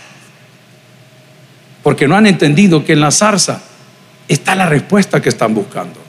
Porque 1.82 2.06
no 2.06 2.16
han 2.16 2.26
entendido 2.26 2.84
que 2.84 2.92
en 2.92 3.00
la 3.00 3.10
zarza 3.10 3.62
está 4.28 4.54
la 4.54 4.66
respuesta 4.66 5.20
que 5.20 5.28
están 5.28 5.54
buscando. 5.54 6.00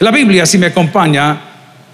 La 0.00 0.10
Biblia, 0.10 0.46
si 0.46 0.58
me 0.58 0.66
acompaña, 0.66 1.40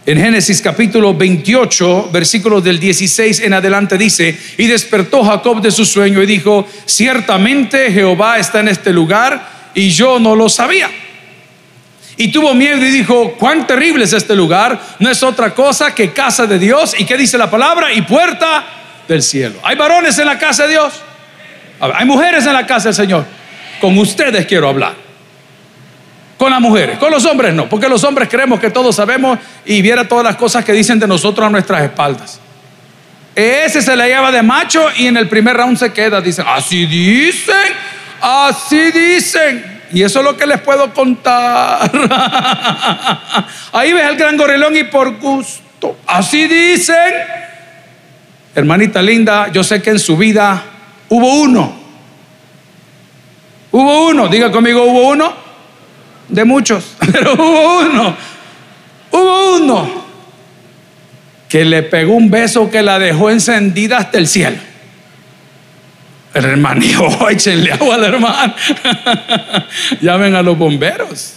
en 0.06 0.18
Génesis 0.18 0.62
capítulo 0.62 1.14
28, 1.14 2.08
versículos 2.10 2.64
del 2.64 2.80
16 2.80 3.40
en 3.40 3.52
adelante 3.52 3.98
dice, 3.98 4.38
y 4.56 4.66
despertó 4.66 5.22
Jacob 5.22 5.60
de 5.60 5.70
su 5.70 5.84
sueño 5.84 6.22
y 6.22 6.26
dijo, 6.26 6.66
ciertamente 6.86 7.92
Jehová 7.92 8.38
está 8.38 8.60
en 8.60 8.68
este 8.68 8.92
lugar 8.92 9.70
y 9.74 9.90
yo 9.90 10.18
no 10.18 10.34
lo 10.34 10.48
sabía. 10.48 10.88
Y 12.18 12.32
tuvo 12.32 12.52
miedo 12.52 12.84
y 12.84 12.90
dijo, 12.90 13.34
cuán 13.38 13.64
terrible 13.66 14.04
es 14.04 14.12
este 14.12 14.34
lugar. 14.34 14.78
No 14.98 15.08
es 15.08 15.22
otra 15.22 15.54
cosa 15.54 15.94
que 15.94 16.12
casa 16.12 16.46
de 16.48 16.58
Dios. 16.58 16.94
¿Y 16.98 17.04
qué 17.04 17.16
dice 17.16 17.38
la 17.38 17.48
palabra? 17.48 17.92
Y 17.92 18.02
puerta 18.02 18.64
del 19.06 19.22
cielo. 19.22 19.54
¿Hay 19.62 19.76
varones 19.76 20.18
en 20.18 20.26
la 20.26 20.36
casa 20.36 20.64
de 20.64 20.70
Dios? 20.70 20.92
Hay 21.80 22.04
mujeres 22.04 22.44
en 22.44 22.52
la 22.52 22.66
casa 22.66 22.88
del 22.88 22.94
Señor. 22.94 23.24
Con 23.80 23.96
ustedes 23.96 24.46
quiero 24.46 24.68
hablar. 24.68 24.94
Con 26.36 26.50
las 26.50 26.60
mujeres, 26.60 26.98
con 26.98 27.10
los 27.10 27.24
hombres 27.24 27.52
no, 27.52 27.68
porque 27.68 27.88
los 27.88 28.04
hombres 28.04 28.28
creemos 28.28 28.60
que 28.60 28.70
todos 28.70 28.94
sabemos 28.94 29.40
y 29.64 29.82
viera 29.82 30.06
todas 30.06 30.24
las 30.24 30.36
cosas 30.36 30.64
que 30.64 30.72
dicen 30.72 30.98
de 31.00 31.06
nosotros 31.08 31.44
a 31.44 31.50
nuestras 31.50 31.82
espaldas. 31.82 32.40
Ese 33.34 33.82
se 33.82 33.96
le 33.96 34.06
lleva 34.06 34.30
de 34.30 34.42
macho 34.42 34.86
y 34.96 35.06
en 35.06 35.16
el 35.16 35.28
primer 35.28 35.56
round 35.56 35.76
se 35.76 35.92
queda. 35.92 36.20
Dicen, 36.20 36.44
así 36.48 36.86
dicen, 36.86 37.54
así 38.20 38.90
dicen. 38.90 39.77
Y 39.92 40.02
eso 40.02 40.18
es 40.20 40.24
lo 40.24 40.36
que 40.36 40.46
les 40.46 40.60
puedo 40.60 40.92
contar. 40.92 41.90
Ahí 43.72 43.92
ves 43.92 44.10
el 44.10 44.16
gran 44.16 44.36
gorilón 44.36 44.76
y 44.76 44.84
por 44.84 45.18
gusto. 45.18 45.98
Así 46.06 46.46
dicen. 46.46 47.14
Hermanita 48.54 49.00
linda, 49.00 49.50
yo 49.52 49.62
sé 49.62 49.80
que 49.80 49.90
en 49.90 49.98
su 49.98 50.16
vida 50.16 50.62
hubo 51.08 51.40
uno. 51.40 51.78
Hubo 53.70 54.08
uno, 54.08 54.28
diga 54.28 54.50
conmigo, 54.50 54.84
hubo 54.84 55.08
uno. 55.08 55.32
De 56.28 56.44
muchos, 56.44 56.96
pero 57.12 57.34
hubo 57.34 57.80
uno. 57.80 58.16
Hubo 59.10 59.56
uno 59.56 60.08
que 61.48 61.64
le 61.64 61.82
pegó 61.82 62.14
un 62.14 62.30
beso 62.30 62.70
que 62.70 62.82
la 62.82 62.98
dejó 62.98 63.30
encendida 63.30 63.98
hasta 63.98 64.18
el 64.18 64.28
cielo. 64.28 64.58
El 66.34 66.44
hermano 66.44 66.82
échenle 67.30 67.72
agua 67.72 67.94
al 67.94 68.04
hermano. 68.04 68.54
Llamen 70.00 70.34
a 70.34 70.42
los 70.42 70.56
bomberos. 70.56 71.34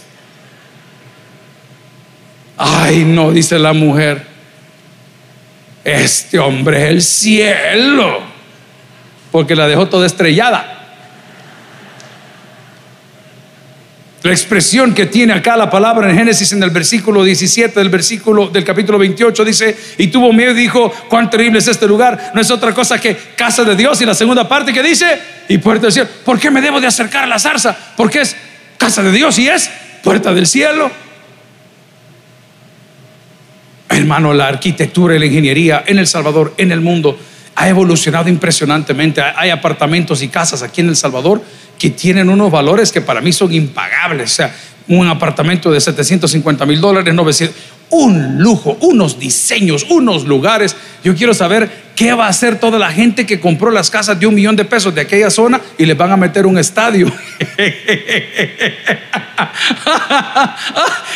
Ay, 2.56 3.04
no, 3.04 3.30
dice 3.32 3.58
la 3.58 3.72
mujer. 3.72 4.26
Este 5.84 6.38
hombre 6.38 6.84
es 6.84 6.90
el 6.90 7.02
cielo. 7.02 8.20
Porque 9.30 9.56
la 9.56 9.66
dejó 9.66 9.88
toda 9.88 10.06
estrellada. 10.06 10.81
La 14.22 14.30
expresión 14.30 14.94
que 14.94 15.06
tiene 15.06 15.32
acá 15.32 15.56
la 15.56 15.68
palabra 15.68 16.08
en 16.08 16.16
Génesis 16.16 16.52
en 16.52 16.62
el 16.62 16.70
versículo 16.70 17.24
17 17.24 17.78
del 17.78 17.88
versículo 17.88 18.48
del 18.48 18.62
capítulo 18.62 18.96
28 18.96 19.44
dice, 19.44 19.76
y 19.98 20.06
tuvo 20.08 20.32
miedo 20.32 20.52
y 20.52 20.54
dijo, 20.54 20.92
cuán 21.08 21.28
terrible 21.28 21.58
es 21.58 21.66
este 21.66 21.88
lugar, 21.88 22.30
no 22.32 22.40
es 22.40 22.48
otra 22.52 22.72
cosa 22.72 23.00
que 23.00 23.16
casa 23.36 23.64
de 23.64 23.74
Dios 23.74 24.00
y 24.00 24.06
la 24.06 24.14
segunda 24.14 24.48
parte 24.48 24.72
que 24.72 24.80
dice, 24.80 25.18
y 25.48 25.58
puerta 25.58 25.86
del 25.86 25.92
cielo, 25.92 26.08
¿por 26.24 26.38
qué 26.38 26.52
me 26.52 26.60
debo 26.60 26.80
de 26.80 26.86
acercar 26.86 27.24
a 27.24 27.26
la 27.26 27.40
zarza? 27.40 27.76
Porque 27.96 28.20
es 28.20 28.36
casa 28.78 29.02
de 29.02 29.10
Dios 29.10 29.36
y 29.40 29.48
es 29.48 29.68
puerta 30.04 30.32
del 30.32 30.46
cielo. 30.46 30.88
Hermano, 33.88 34.32
la 34.32 34.46
arquitectura 34.46 35.16
y 35.16 35.18
la 35.18 35.26
ingeniería 35.26 35.82
en 35.84 35.98
El 35.98 36.06
Salvador, 36.06 36.54
en 36.58 36.70
el 36.70 36.80
mundo, 36.80 37.18
ha 37.54 37.68
evolucionado 37.68 38.28
impresionantemente. 38.28 39.20
Hay 39.20 39.50
apartamentos 39.50 40.22
y 40.22 40.28
casas 40.28 40.62
aquí 40.62 40.80
en 40.80 40.88
El 40.88 40.96
Salvador 40.96 41.42
que 41.78 41.90
tienen 41.90 42.28
unos 42.28 42.50
valores 42.50 42.92
que 42.92 43.00
para 43.00 43.20
mí 43.20 43.32
son 43.32 43.52
impagables. 43.52 44.32
O 44.32 44.34
sea, 44.34 44.54
un 44.88 45.06
apartamento 45.06 45.70
de 45.70 45.80
750 45.80 46.66
mil 46.66 46.80
dólares, 46.80 47.14
900, 47.14 47.56
un 47.90 48.38
lujo, 48.38 48.76
unos 48.80 49.18
diseños, 49.18 49.86
unos 49.90 50.24
lugares. 50.24 50.76
Yo 51.04 51.14
quiero 51.14 51.34
saber 51.34 51.70
qué 51.94 52.12
va 52.12 52.26
a 52.26 52.28
hacer 52.28 52.58
toda 52.58 52.78
la 52.78 52.90
gente 52.90 53.26
que 53.26 53.40
compró 53.40 53.70
las 53.70 53.90
casas 53.90 54.18
de 54.18 54.26
un 54.26 54.34
millón 54.34 54.56
de 54.56 54.64
pesos 54.64 54.94
de 54.94 55.02
aquella 55.02 55.30
zona 55.30 55.60
y 55.78 55.86
les 55.86 55.96
van 55.96 56.10
a 56.12 56.16
meter 56.16 56.46
un 56.46 56.58
estadio. 56.58 57.06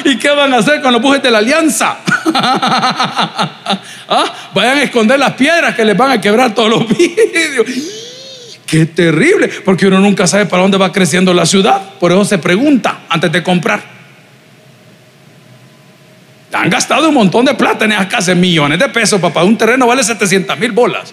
¿Y 0.04 0.16
qué 0.18 0.30
van 0.30 0.52
a 0.54 0.58
hacer 0.58 0.80
con 0.82 0.92
los 0.92 1.00
bujes 1.02 1.22
de 1.22 1.30
la 1.30 1.38
alianza? 1.38 1.98
¿Ah? 4.08 4.50
Vayan 4.54 4.78
a 4.78 4.82
esconder 4.82 5.18
las 5.18 5.32
piedras 5.32 5.74
que 5.74 5.84
les 5.84 5.96
van 5.96 6.10
a 6.12 6.20
quebrar 6.20 6.54
todos 6.54 6.70
los 6.70 6.86
vidrios. 6.98 7.66
Qué 8.66 8.86
terrible, 8.86 9.48
porque 9.64 9.86
uno 9.86 10.00
nunca 10.00 10.26
sabe 10.26 10.46
para 10.46 10.62
dónde 10.62 10.76
va 10.76 10.90
creciendo 10.92 11.32
la 11.32 11.46
ciudad. 11.46 11.80
Por 12.00 12.10
eso 12.10 12.24
se 12.24 12.38
pregunta 12.38 13.00
antes 13.08 13.30
de 13.30 13.42
comprar. 13.42 13.95
Han 16.56 16.70
gastado 16.70 17.08
un 17.08 17.14
montón 17.14 17.44
de 17.44 17.54
plata 17.54 17.84
en 17.84 17.92
esas 17.92 18.06
casas, 18.06 18.36
millones 18.36 18.78
de 18.78 18.88
pesos, 18.88 19.20
papá. 19.20 19.44
Un 19.44 19.58
terreno 19.58 19.86
vale 19.86 20.02
700 20.02 20.58
mil 20.58 20.72
bolas. 20.72 21.12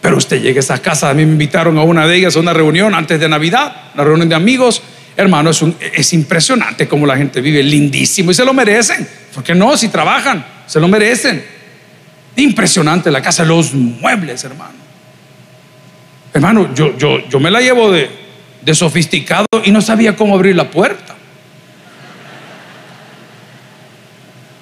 Pero 0.00 0.16
usted 0.16 0.40
llega 0.40 0.58
a 0.58 0.60
esa 0.60 0.78
casa, 0.78 1.10
a 1.10 1.14
mí 1.14 1.26
me 1.26 1.32
invitaron 1.32 1.76
a 1.78 1.82
una 1.82 2.06
de 2.06 2.16
ellas 2.16 2.36
a 2.36 2.40
una 2.40 2.52
reunión 2.52 2.94
antes 2.94 3.18
de 3.20 3.28
Navidad, 3.28 3.90
una 3.94 4.04
reunión 4.04 4.28
de 4.28 4.34
amigos. 4.34 4.82
Hermano, 5.16 5.50
es, 5.50 5.62
es 5.80 6.12
impresionante 6.12 6.86
cómo 6.86 7.06
la 7.06 7.16
gente 7.16 7.40
vive, 7.40 7.62
lindísimo 7.62 8.30
y 8.30 8.34
se 8.34 8.44
lo 8.44 8.54
merecen. 8.54 9.06
¿Por 9.34 9.42
qué 9.42 9.54
no? 9.54 9.76
Si 9.76 9.88
trabajan, 9.88 10.44
se 10.66 10.80
lo 10.80 10.88
merecen. 10.88 11.44
Impresionante 12.36 13.10
la 13.10 13.20
casa, 13.20 13.44
los 13.44 13.74
muebles, 13.74 14.44
hermano. 14.44 14.74
Hermano, 16.32 16.74
yo, 16.74 16.96
yo, 16.96 17.28
yo 17.28 17.40
me 17.40 17.50
la 17.50 17.60
llevo 17.60 17.90
de 17.90 18.74
sofisticado 18.74 19.46
y 19.64 19.70
no 19.70 19.80
sabía 19.80 20.14
cómo 20.16 20.34
abrir 20.34 20.54
la 20.54 20.70
puerta. 20.70 21.15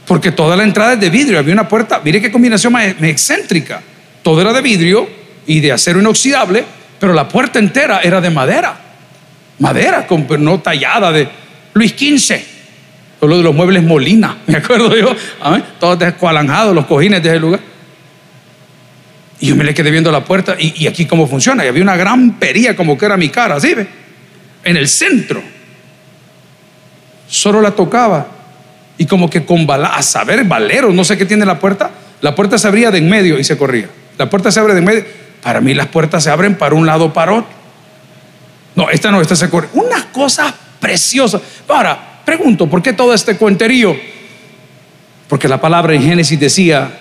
Porque 0.06 0.32
toda 0.32 0.56
la 0.56 0.64
entrada 0.64 0.94
es 0.94 1.00
de 1.00 1.10
vidrio. 1.10 1.38
Había 1.38 1.54
una 1.54 1.68
puerta, 1.68 2.00
mire 2.04 2.20
qué 2.20 2.30
combinación 2.30 2.72
más 2.72 2.86
excéntrica. 3.00 3.82
Todo 4.22 4.40
era 4.40 4.52
de 4.52 4.60
vidrio 4.60 5.08
y 5.46 5.60
de 5.60 5.72
acero 5.72 6.00
inoxidable, 6.00 6.64
pero 6.98 7.12
la 7.12 7.28
puerta 7.28 7.58
entera 7.58 8.00
era 8.00 8.20
de 8.20 8.30
madera. 8.30 8.80
Madera, 9.58 10.06
no 10.38 10.60
tallada 10.60 11.12
de 11.12 11.28
Luis 11.74 11.92
XV. 11.92 12.40
Todo 13.20 13.38
de 13.38 13.42
los 13.42 13.54
muebles 13.54 13.82
Molina, 13.82 14.38
me 14.46 14.56
acuerdo 14.56 14.96
yo. 14.96 15.14
Todos 15.78 15.98
descualanjados, 15.98 16.74
los 16.74 16.86
cojines 16.86 17.22
de 17.22 17.28
ese 17.30 17.40
lugar. 17.40 17.60
Y 19.40 19.48
yo 19.48 19.56
me 19.56 19.64
le 19.64 19.74
quedé 19.74 19.90
viendo 19.90 20.10
la 20.12 20.24
puerta 20.24 20.56
y, 20.58 20.86
aquí 20.86 21.06
cómo 21.06 21.26
funciona. 21.26 21.64
Y 21.64 21.68
había 21.68 21.82
una 21.82 21.96
gran 21.96 22.38
pería 22.38 22.76
como 22.76 22.96
que 22.96 23.06
era 23.06 23.16
mi 23.16 23.28
cara, 23.28 23.60
¿sí 23.60 23.74
ve? 23.74 23.86
En 24.62 24.76
el 24.76 24.88
centro. 24.88 25.42
Solo 27.28 27.60
la 27.60 27.72
tocaba. 27.72 28.28
Y 28.96 29.06
como 29.06 29.28
que 29.28 29.44
con 29.44 29.66
a 29.70 30.02
saber, 30.02 30.44
valeros, 30.44 30.94
no 30.94 31.04
sé 31.04 31.18
qué 31.18 31.26
tiene 31.26 31.44
la 31.44 31.58
puerta. 31.58 31.90
La 32.20 32.34
puerta 32.34 32.58
se 32.58 32.68
abría 32.68 32.90
de 32.90 32.98
en 32.98 33.08
medio 33.08 33.38
y 33.38 33.44
se 33.44 33.56
corría. 33.56 33.88
La 34.18 34.30
puerta 34.30 34.50
se 34.50 34.60
abre 34.60 34.72
de 34.72 34.78
en 34.78 34.84
medio. 34.84 35.04
Para 35.42 35.60
mí 35.60 35.74
las 35.74 35.88
puertas 35.88 36.24
se 36.24 36.30
abren 36.30 36.56
para 36.56 36.74
un 36.74 36.86
lado 36.86 37.12
para 37.12 37.32
otro. 37.32 37.50
No, 38.76 38.88
esta 38.90 39.10
no, 39.10 39.20
esta 39.20 39.36
se 39.36 39.50
corre. 39.50 39.68
Una 39.74 40.10
cosa 40.12 40.54
preciosa. 40.80 41.40
Ahora, 41.68 42.20
pregunto, 42.24 42.68
¿por 42.68 42.82
qué 42.82 42.92
todo 42.92 43.12
este 43.12 43.36
cuenterío? 43.36 43.96
Porque 45.28 45.48
la 45.48 45.60
palabra 45.60 45.94
en 45.94 46.02
Génesis 46.02 46.38
decía, 46.38 46.98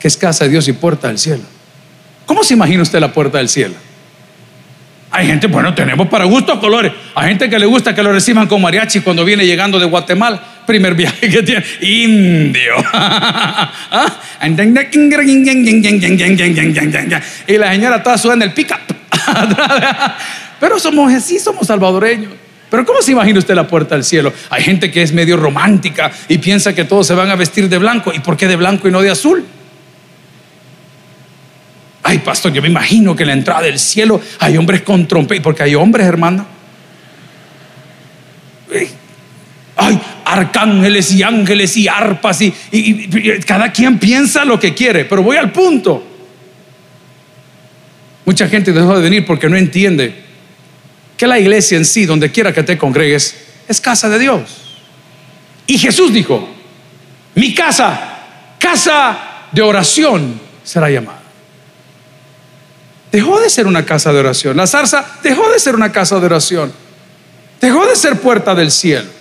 que 0.00 0.08
es 0.08 0.16
casa 0.16 0.44
de 0.44 0.50
Dios 0.50 0.66
y 0.66 0.72
puerta 0.72 1.08
del 1.08 1.18
cielo. 1.18 1.42
¿Cómo 2.26 2.42
se 2.42 2.54
imagina 2.54 2.82
usted 2.82 2.98
la 2.98 3.12
puerta 3.12 3.38
del 3.38 3.48
cielo? 3.48 3.74
Hay 5.10 5.26
gente, 5.26 5.46
bueno, 5.46 5.74
tenemos 5.74 6.08
para 6.08 6.24
gustos 6.24 6.58
colores. 6.58 6.92
Hay 7.14 7.28
gente 7.28 7.50
que 7.50 7.58
le 7.58 7.66
gusta 7.66 7.94
que 7.94 8.02
lo 8.02 8.12
reciban 8.12 8.46
con 8.46 8.62
mariachi 8.62 9.00
cuando 9.00 9.24
viene 9.24 9.44
llegando 9.44 9.78
de 9.78 9.86
Guatemala. 9.86 10.42
Primer 10.66 10.94
viaje 10.94 11.28
que 11.28 11.42
tiene. 11.42 11.64
Indio. 11.80 12.76
y 17.46 17.56
la 17.56 17.72
señora 17.72 18.02
toda 18.02 18.16
suena 18.16 18.44
el 18.44 18.52
pica. 18.52 18.80
Pero 20.60 20.78
somos 20.78 21.12
así, 21.12 21.38
somos 21.38 21.66
salvadoreños. 21.66 22.32
Pero 22.70 22.86
¿cómo 22.86 23.02
se 23.02 23.12
imagina 23.12 23.38
usted 23.40 23.54
la 23.54 23.66
puerta 23.66 23.96
del 23.96 24.04
cielo? 24.04 24.32
Hay 24.48 24.62
gente 24.62 24.92
que 24.92 25.02
es 25.02 25.12
medio 25.12 25.36
romántica 25.36 26.12
y 26.28 26.38
piensa 26.38 26.72
que 26.72 26.84
todos 26.84 27.06
se 27.06 27.14
van 27.14 27.30
a 27.30 27.34
vestir 27.34 27.68
de 27.68 27.78
blanco. 27.78 28.12
¿Y 28.14 28.20
por 28.20 28.36
qué 28.36 28.46
de 28.46 28.54
blanco 28.54 28.86
y 28.86 28.92
no 28.92 29.00
de 29.00 29.10
azul? 29.10 29.44
Ay, 32.04 32.18
pastor, 32.18 32.52
yo 32.52 32.62
me 32.62 32.68
imagino 32.68 33.16
que 33.16 33.24
en 33.24 33.28
la 33.28 33.32
entrada 33.34 33.62
del 33.62 33.78
cielo 33.78 34.20
hay 34.38 34.56
hombres 34.56 34.82
con 34.82 35.08
trompeta, 35.08 35.42
porque 35.42 35.64
hay 35.64 35.74
hombres, 35.74 36.06
hermano. 36.06 36.59
Ay, 39.76 40.00
arcángeles 40.24 41.12
y 41.12 41.22
ángeles 41.22 41.76
y 41.76 41.88
arpas 41.88 42.40
y, 42.42 42.52
cada 43.46 43.72
quien 43.72 43.98
piensa 43.98 44.44
lo 44.44 44.60
que 44.60 44.74
quiere, 44.74 45.04
pero 45.04 45.22
voy 45.22 45.36
al 45.36 45.52
punto. 45.52 46.06
Mucha 48.24 48.48
gente 48.48 48.72
dejó 48.72 48.96
de 48.96 49.02
venir 49.02 49.26
porque 49.26 49.48
no 49.48 49.56
entiende 49.56 50.14
que 51.16 51.26
la 51.26 51.38
iglesia 51.38 51.76
en 51.76 51.84
sí, 51.84 52.06
donde 52.06 52.30
quiera 52.30 52.52
que 52.52 52.62
te 52.62 52.78
congregues, 52.78 53.36
es 53.68 53.80
casa 53.80 54.08
de 54.08 54.18
Dios. 54.18 54.42
Y 55.66 55.78
Jesús 55.78 56.12
dijo, 56.12 56.48
mi 57.34 57.54
casa, 57.54 58.18
casa 58.58 59.18
de 59.52 59.62
oración 59.62 60.40
será 60.62 60.90
llamada. 60.90 61.20
Dejó 63.10 63.40
de 63.40 63.50
ser 63.50 63.66
una 63.66 63.84
casa 63.84 64.12
de 64.12 64.20
oración. 64.20 64.56
La 64.56 64.66
zarza 64.66 65.04
dejó 65.22 65.50
de 65.50 65.58
ser 65.58 65.74
una 65.74 65.90
casa 65.90 66.20
de 66.20 66.26
oración. 66.26 66.72
Dejó 67.60 67.86
de 67.86 67.96
ser 67.96 68.18
puerta 68.20 68.54
del 68.54 68.70
cielo. 68.70 69.20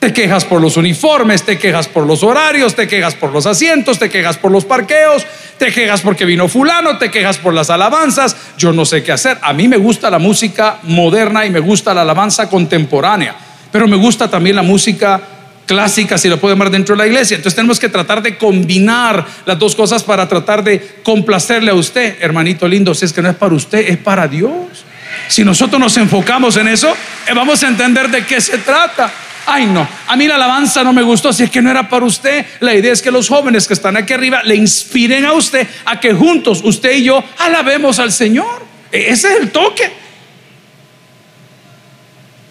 Te 0.00 0.14
quejas 0.14 0.46
por 0.46 0.62
los 0.62 0.78
uniformes, 0.78 1.42
te 1.42 1.58
quejas 1.58 1.86
por 1.86 2.06
los 2.06 2.22
horarios, 2.22 2.74
te 2.74 2.88
quejas 2.88 3.14
por 3.14 3.32
los 3.32 3.44
asientos, 3.44 3.98
te 3.98 4.08
quejas 4.08 4.38
por 4.38 4.50
los 4.50 4.64
parqueos, 4.64 5.26
te 5.58 5.70
quejas 5.70 6.00
porque 6.00 6.24
vino 6.24 6.48
fulano, 6.48 6.96
te 6.96 7.10
quejas 7.10 7.36
por 7.36 7.52
las 7.52 7.68
alabanzas. 7.68 8.34
Yo 8.56 8.72
no 8.72 8.86
sé 8.86 9.02
qué 9.02 9.12
hacer. 9.12 9.36
A 9.42 9.52
mí 9.52 9.68
me 9.68 9.76
gusta 9.76 10.10
la 10.10 10.18
música 10.18 10.78
moderna 10.84 11.44
y 11.44 11.50
me 11.50 11.60
gusta 11.60 11.92
la 11.92 12.00
alabanza 12.00 12.48
contemporánea, 12.48 13.36
pero 13.70 13.86
me 13.86 13.96
gusta 13.96 14.30
también 14.30 14.56
la 14.56 14.62
música 14.62 15.20
clásica, 15.66 16.16
si 16.16 16.30
lo 16.30 16.40
puede 16.40 16.54
llamar, 16.54 16.70
dentro 16.70 16.96
de 16.96 17.02
la 17.02 17.06
iglesia. 17.06 17.36
Entonces 17.36 17.54
tenemos 17.54 17.78
que 17.78 17.90
tratar 17.90 18.22
de 18.22 18.38
combinar 18.38 19.26
las 19.44 19.58
dos 19.58 19.76
cosas 19.76 20.02
para 20.02 20.26
tratar 20.26 20.64
de 20.64 21.00
complacerle 21.02 21.72
a 21.72 21.74
usted, 21.74 22.16
hermanito 22.22 22.66
lindo, 22.66 22.94
si 22.94 23.04
es 23.04 23.12
que 23.12 23.20
no 23.20 23.28
es 23.28 23.36
para 23.36 23.54
usted, 23.54 23.86
es 23.86 23.98
para 23.98 24.26
Dios. 24.26 24.86
Si 25.30 25.44
nosotros 25.44 25.78
nos 25.78 25.96
enfocamos 25.96 26.56
en 26.56 26.66
eso, 26.66 26.92
eh, 27.24 27.32
vamos 27.32 27.62
a 27.62 27.68
entender 27.68 28.10
de 28.10 28.26
qué 28.26 28.40
se 28.40 28.58
trata. 28.58 29.12
Ay, 29.46 29.64
no, 29.64 29.86
a 30.08 30.16
mí 30.16 30.26
la 30.26 30.34
alabanza 30.34 30.82
no 30.82 30.92
me 30.92 31.02
gustó, 31.02 31.32
si 31.32 31.44
es 31.44 31.50
que 31.50 31.62
no 31.62 31.70
era 31.70 31.88
para 31.88 32.04
usted. 32.04 32.44
La 32.58 32.74
idea 32.74 32.92
es 32.92 33.00
que 33.00 33.12
los 33.12 33.28
jóvenes 33.28 33.68
que 33.68 33.74
están 33.74 33.96
aquí 33.96 34.12
arriba 34.12 34.42
le 34.42 34.56
inspiren 34.56 35.24
a 35.24 35.32
usted 35.32 35.68
a 35.84 36.00
que 36.00 36.12
juntos, 36.12 36.62
usted 36.64 36.96
y 36.96 37.04
yo, 37.04 37.22
alabemos 37.38 38.00
al 38.00 38.10
Señor. 38.10 38.66
E, 38.90 39.10
ese 39.12 39.28
es 39.28 39.40
el 39.40 39.52
toque. 39.52 39.92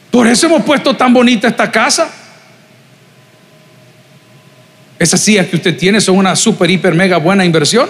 Por 0.09 0.25
eso 0.25 0.47
hemos 0.47 0.63
puesto 0.63 0.95
tan 0.95 1.13
bonita 1.13 1.49
esta 1.49 1.69
casa. 1.69 2.09
Esas 4.97 5.19
sillas 5.19 5.47
que 5.47 5.57
usted 5.57 5.77
tiene 5.77 5.99
son 5.99 6.15
una 6.15 6.33
super, 6.33 6.71
hiper, 6.71 6.95
mega 6.95 7.17
buena 7.17 7.43
inversión. 7.43 7.89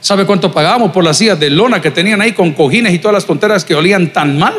¿Sabe 0.00 0.24
cuánto 0.26 0.52
pagamos 0.52 0.92
por 0.92 1.02
las 1.02 1.18
sillas 1.18 1.40
de 1.40 1.50
lona 1.50 1.82
que 1.82 1.90
tenían 1.90 2.20
ahí 2.20 2.32
con 2.32 2.52
cojines 2.52 2.94
y 2.94 2.98
todas 2.98 3.14
las 3.14 3.26
tonteras 3.26 3.64
que 3.64 3.74
olían 3.74 4.12
tan 4.12 4.38
mal? 4.38 4.54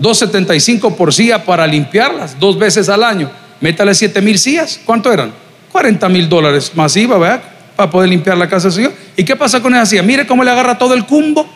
2.75 0.00 0.96
por 0.96 1.14
silla 1.14 1.44
para 1.44 1.66
limpiarlas 1.66 2.38
dos 2.38 2.58
veces 2.58 2.88
al 2.88 3.02
año. 3.02 3.30
Métale 3.60 3.94
7 3.94 4.20
mil 4.20 4.38
sillas. 4.38 4.80
¿Cuánto 4.84 5.12
eran? 5.12 5.32
40 5.72 6.08
mil 6.08 6.28
dólares 6.28 6.72
masiva, 6.74 7.16
¿verdad? 7.18 7.42
Para 7.76 7.90
poder 7.90 8.10
limpiar 8.10 8.36
la 8.36 8.48
casa 8.48 8.70
del. 8.70 8.92
¿Y 9.16 9.24
qué 9.24 9.34
pasa 9.34 9.60
con 9.62 9.74
esa 9.74 9.86
silla? 9.86 10.02
Mire 10.02 10.26
cómo 10.26 10.44
le 10.44 10.50
agarra 10.50 10.76
todo 10.76 10.94
el 10.94 11.06
cumbo. 11.06 11.48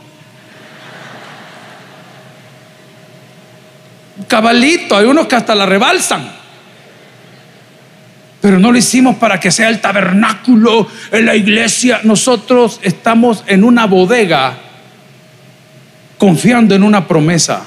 Cabalito, 4.26 4.96
hay 4.96 5.06
unos 5.06 5.26
que 5.26 5.36
hasta 5.36 5.54
la 5.54 5.66
rebalsan. 5.66 6.37
Pero 8.48 8.60
no 8.60 8.72
lo 8.72 8.78
hicimos 8.78 9.16
para 9.16 9.38
que 9.38 9.50
sea 9.50 9.68
el 9.68 9.78
tabernáculo 9.78 10.88
en 11.12 11.26
la 11.26 11.36
iglesia. 11.36 12.00
Nosotros 12.04 12.80
estamos 12.82 13.44
en 13.46 13.62
una 13.62 13.84
bodega 13.84 14.56
confiando 16.16 16.74
en 16.74 16.82
una 16.82 17.06
promesa. 17.06 17.66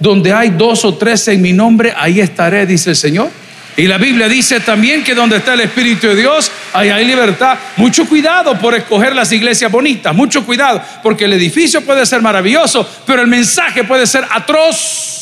Donde 0.00 0.32
hay 0.32 0.48
dos 0.48 0.86
o 0.86 0.94
tres 0.94 1.28
en 1.28 1.42
mi 1.42 1.52
nombre, 1.52 1.92
ahí 1.94 2.20
estaré, 2.20 2.64
dice 2.64 2.88
el 2.88 2.96
Señor. 2.96 3.30
Y 3.76 3.86
la 3.86 3.98
Biblia 3.98 4.30
dice 4.30 4.60
también 4.60 5.04
que 5.04 5.14
donde 5.14 5.36
está 5.36 5.52
el 5.52 5.60
Espíritu 5.60 6.06
de 6.06 6.16
Dios, 6.16 6.50
ahí 6.72 6.88
hay 6.88 7.04
libertad. 7.04 7.58
Mucho 7.76 8.08
cuidado 8.08 8.58
por 8.58 8.74
escoger 8.74 9.14
las 9.14 9.30
iglesias 9.30 9.70
bonitas, 9.70 10.14
mucho 10.14 10.46
cuidado, 10.46 10.80
porque 11.02 11.26
el 11.26 11.34
edificio 11.34 11.82
puede 11.82 12.06
ser 12.06 12.22
maravilloso, 12.22 12.88
pero 13.06 13.20
el 13.20 13.28
mensaje 13.28 13.84
puede 13.84 14.06
ser 14.06 14.24
atroz. 14.30 15.13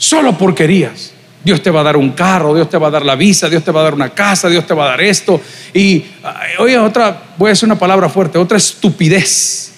Solo 0.00 0.38
porquerías. 0.38 1.12
Dios 1.44 1.62
te 1.62 1.70
va 1.70 1.80
a 1.80 1.82
dar 1.82 1.98
un 1.98 2.12
carro, 2.12 2.54
Dios 2.54 2.70
te 2.70 2.78
va 2.78 2.88
a 2.88 2.90
dar 2.90 3.04
la 3.04 3.16
visa, 3.16 3.50
Dios 3.50 3.62
te 3.62 3.70
va 3.70 3.80
a 3.80 3.84
dar 3.84 3.94
una 3.94 4.08
casa, 4.08 4.48
Dios 4.48 4.66
te 4.66 4.72
va 4.72 4.86
a 4.86 4.88
dar 4.88 5.00
esto. 5.02 5.38
Y 5.74 6.02
oye, 6.58 6.78
otra, 6.78 7.22
voy 7.36 7.48
a 7.48 7.50
decir 7.50 7.66
una 7.66 7.78
palabra 7.78 8.08
fuerte, 8.08 8.38
otra 8.38 8.56
estupidez. 8.56 9.72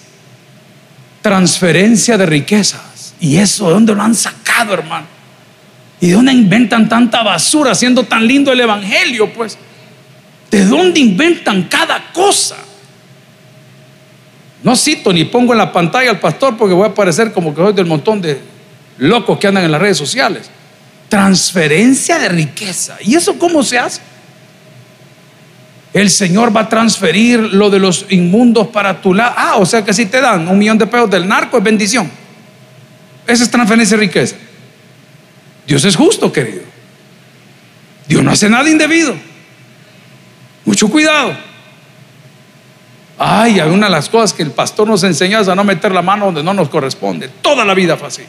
Transferencia 1.22 2.16
de 2.16 2.26
riquezas. 2.26 3.14
¿Y 3.18 3.37
eso 3.37 3.66
de 3.66 3.72
dónde 3.74 3.94
lo 3.96 4.02
han 4.02 4.14
sacado, 4.14 4.74
hermano? 4.74 5.06
¿Y 6.00 6.06
de 6.06 6.12
dónde 6.12 6.32
inventan 6.32 6.88
tanta 6.88 7.24
basura 7.24 7.74
siendo 7.74 8.04
tan 8.04 8.24
lindo 8.24 8.52
el 8.52 8.61
Evangelio, 8.61 9.32
pues? 9.32 9.58
¿De 10.52 10.64
dónde 10.64 11.00
inventan 11.00 11.64
cada 11.64 12.12
cosa? 12.12 12.58
No 14.62 14.76
cito 14.76 15.12
ni 15.12 15.24
pongo 15.24 15.52
en 15.52 15.58
la 15.58 15.72
pantalla 15.72 16.11
al 16.11 16.20
pastor 16.20 16.56
porque 16.56 16.74
voy 16.74 16.87
a 16.87 16.94
parecer 16.94 17.32
como 17.32 17.52
que 17.52 17.61
soy 17.61 17.72
del 17.72 17.87
montón 17.87 18.20
de 18.20 18.51
locos 18.98 19.38
que 19.38 19.46
andan 19.46 19.64
en 19.64 19.72
las 19.72 19.81
redes 19.81 19.96
sociales. 19.96 20.50
Transferencia 21.09 22.18
de 22.18 22.28
riqueza. 22.28 22.96
¿Y 23.00 23.14
eso 23.14 23.38
cómo 23.38 23.62
se 23.62 23.78
hace? 23.78 24.00
El 25.92 26.09
Señor 26.09 26.57
va 26.57 26.62
a 26.62 26.68
transferir 26.68 27.38
lo 27.38 27.68
de 27.68 27.78
los 27.78 28.07
inmundos 28.09 28.68
para 28.68 29.00
tu 29.00 29.12
lado. 29.12 29.35
Ah, 29.37 29.57
o 29.59 29.66
sea 29.66 29.85
que 29.85 29.92
si 29.92 30.07
te 30.07 30.20
dan 30.20 30.48
un 30.48 30.59
millón 30.59 30.78
de 30.78 30.87
pesos 30.87 31.11
del 31.11 31.28
narco 31.28 31.59
es 31.59 31.64
bendición. 31.64 32.11
Esa 33.26 33.44
es 33.44 33.50
transferencia 33.50 33.96
de 33.96 34.05
riqueza. 34.05 34.37
Dios 35.66 35.85
es 35.85 35.94
justo, 35.94 36.33
querido. 36.33 36.62
Dios 38.09 38.22
no 38.22 38.31
hace 38.31 38.48
nada 38.48 38.68
indebido. 38.68 39.14
Mucho 40.64 40.88
cuidado. 40.88 41.37
Ay, 43.18 43.61
hay 43.61 43.70
una 43.70 43.87
de 43.87 43.92
las 43.92 44.09
cosas 44.09 44.33
que 44.33 44.42
el 44.42 44.50
pastor 44.50 44.88
nos 44.88 45.05
enseña 45.05 45.40
es 45.40 45.48
a 45.48 45.55
no 45.55 45.62
meter 45.62 45.92
la 45.92 46.02
mano 46.02 46.26
donde 46.26 46.42
no 46.42 46.55
nos 46.55 46.68
corresponde. 46.68 47.28
Toda 47.28 47.64
la 47.64 47.74
vida 47.74 47.96
fue 47.96 48.09
así. 48.09 48.22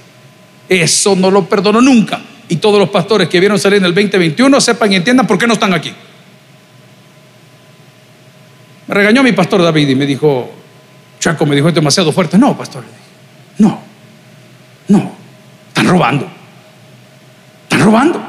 Eso 0.70 1.16
no 1.16 1.30
lo 1.30 1.46
perdono 1.46 1.82
nunca. 1.82 2.22
Y 2.50 2.58
todos 2.58 2.80
los 2.80 2.90
pastores 2.90 3.30
que 3.30 3.40
vieron 3.40 3.60
salir 3.60 3.80
en 3.80 3.86
el 3.86 3.94
2021 3.94 4.62
sepan 4.62 4.92
y 4.94 4.96
entiendan 4.98 5.28
por 5.28 5.38
qué 5.38 5.48
no 5.48 5.54
están 5.54 5.74
aquí. 5.74 5.94
Me 8.88 8.96
regañó 8.96 9.24
mi 9.24 9.32
pastor 9.32 9.62
David 9.62 9.90
y 9.90 9.96
me 9.96 10.06
dijo, 10.06 10.52
Chaco, 11.20 11.46
me 11.46 11.56
dijo, 11.56 11.70
es 11.70 11.76
demasiado 11.76 12.12
fuerte. 12.12 12.38
No, 12.38 12.58
pastor, 12.58 12.84
no, 13.58 13.82
no, 14.88 15.16
están 15.70 15.88
robando. 15.88 16.28
Están 17.64 17.82
robando. 17.82 18.22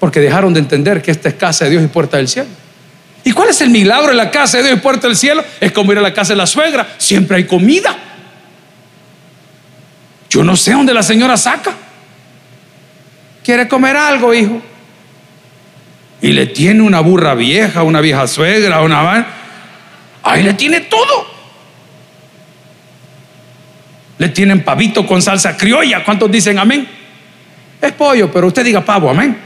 Porque 0.00 0.20
dejaron 0.20 0.52
de 0.54 0.60
entender 0.60 1.02
que 1.02 1.10
esta 1.10 1.28
es 1.28 1.34
casa 1.34 1.64
de 1.64 1.72
Dios 1.72 1.84
y 1.84 1.88
puerta 1.88 2.16
del 2.16 2.28
cielo. 2.28 2.48
¿Y 3.24 3.32
cuál 3.32 3.48
es 3.48 3.60
el 3.60 3.70
milagro 3.70 4.10
en 4.10 4.16
la 4.16 4.30
casa 4.30 4.58
de 4.58 4.64
Dios 4.64 4.78
y 4.78 4.80
puerta 4.80 5.06
del 5.06 5.16
cielo? 5.16 5.44
Es 5.60 5.72
como 5.72 5.92
ir 5.92 5.98
a 5.98 6.00
la 6.00 6.14
casa 6.14 6.32
de 6.32 6.36
la 6.36 6.46
suegra. 6.46 6.94
Siempre 6.98 7.36
hay 7.36 7.44
comida. 7.44 7.97
Yo 10.30 10.44
no 10.44 10.56
sé 10.56 10.72
dónde 10.72 10.92
la 10.92 11.02
señora 11.02 11.36
saca. 11.36 11.72
¿Quiere 13.42 13.66
comer 13.66 13.96
algo, 13.96 14.34
hijo? 14.34 14.60
Y 16.20 16.32
le 16.32 16.46
tiene 16.46 16.82
una 16.82 17.00
burra 17.00 17.34
vieja, 17.34 17.82
una 17.82 18.00
vieja 18.00 18.26
suegra, 18.26 18.82
una... 18.82 19.26
Ahí 20.22 20.42
le 20.42 20.54
tiene 20.54 20.80
todo. 20.80 21.26
Le 24.18 24.28
tienen 24.28 24.64
pavito 24.64 25.06
con 25.06 25.22
salsa 25.22 25.56
criolla. 25.56 26.04
¿Cuántos 26.04 26.30
dicen 26.30 26.58
amén? 26.58 26.86
Es 27.80 27.92
pollo, 27.92 28.30
pero 28.30 28.48
usted 28.48 28.64
diga 28.64 28.84
pavo, 28.84 29.08
amén. 29.08 29.38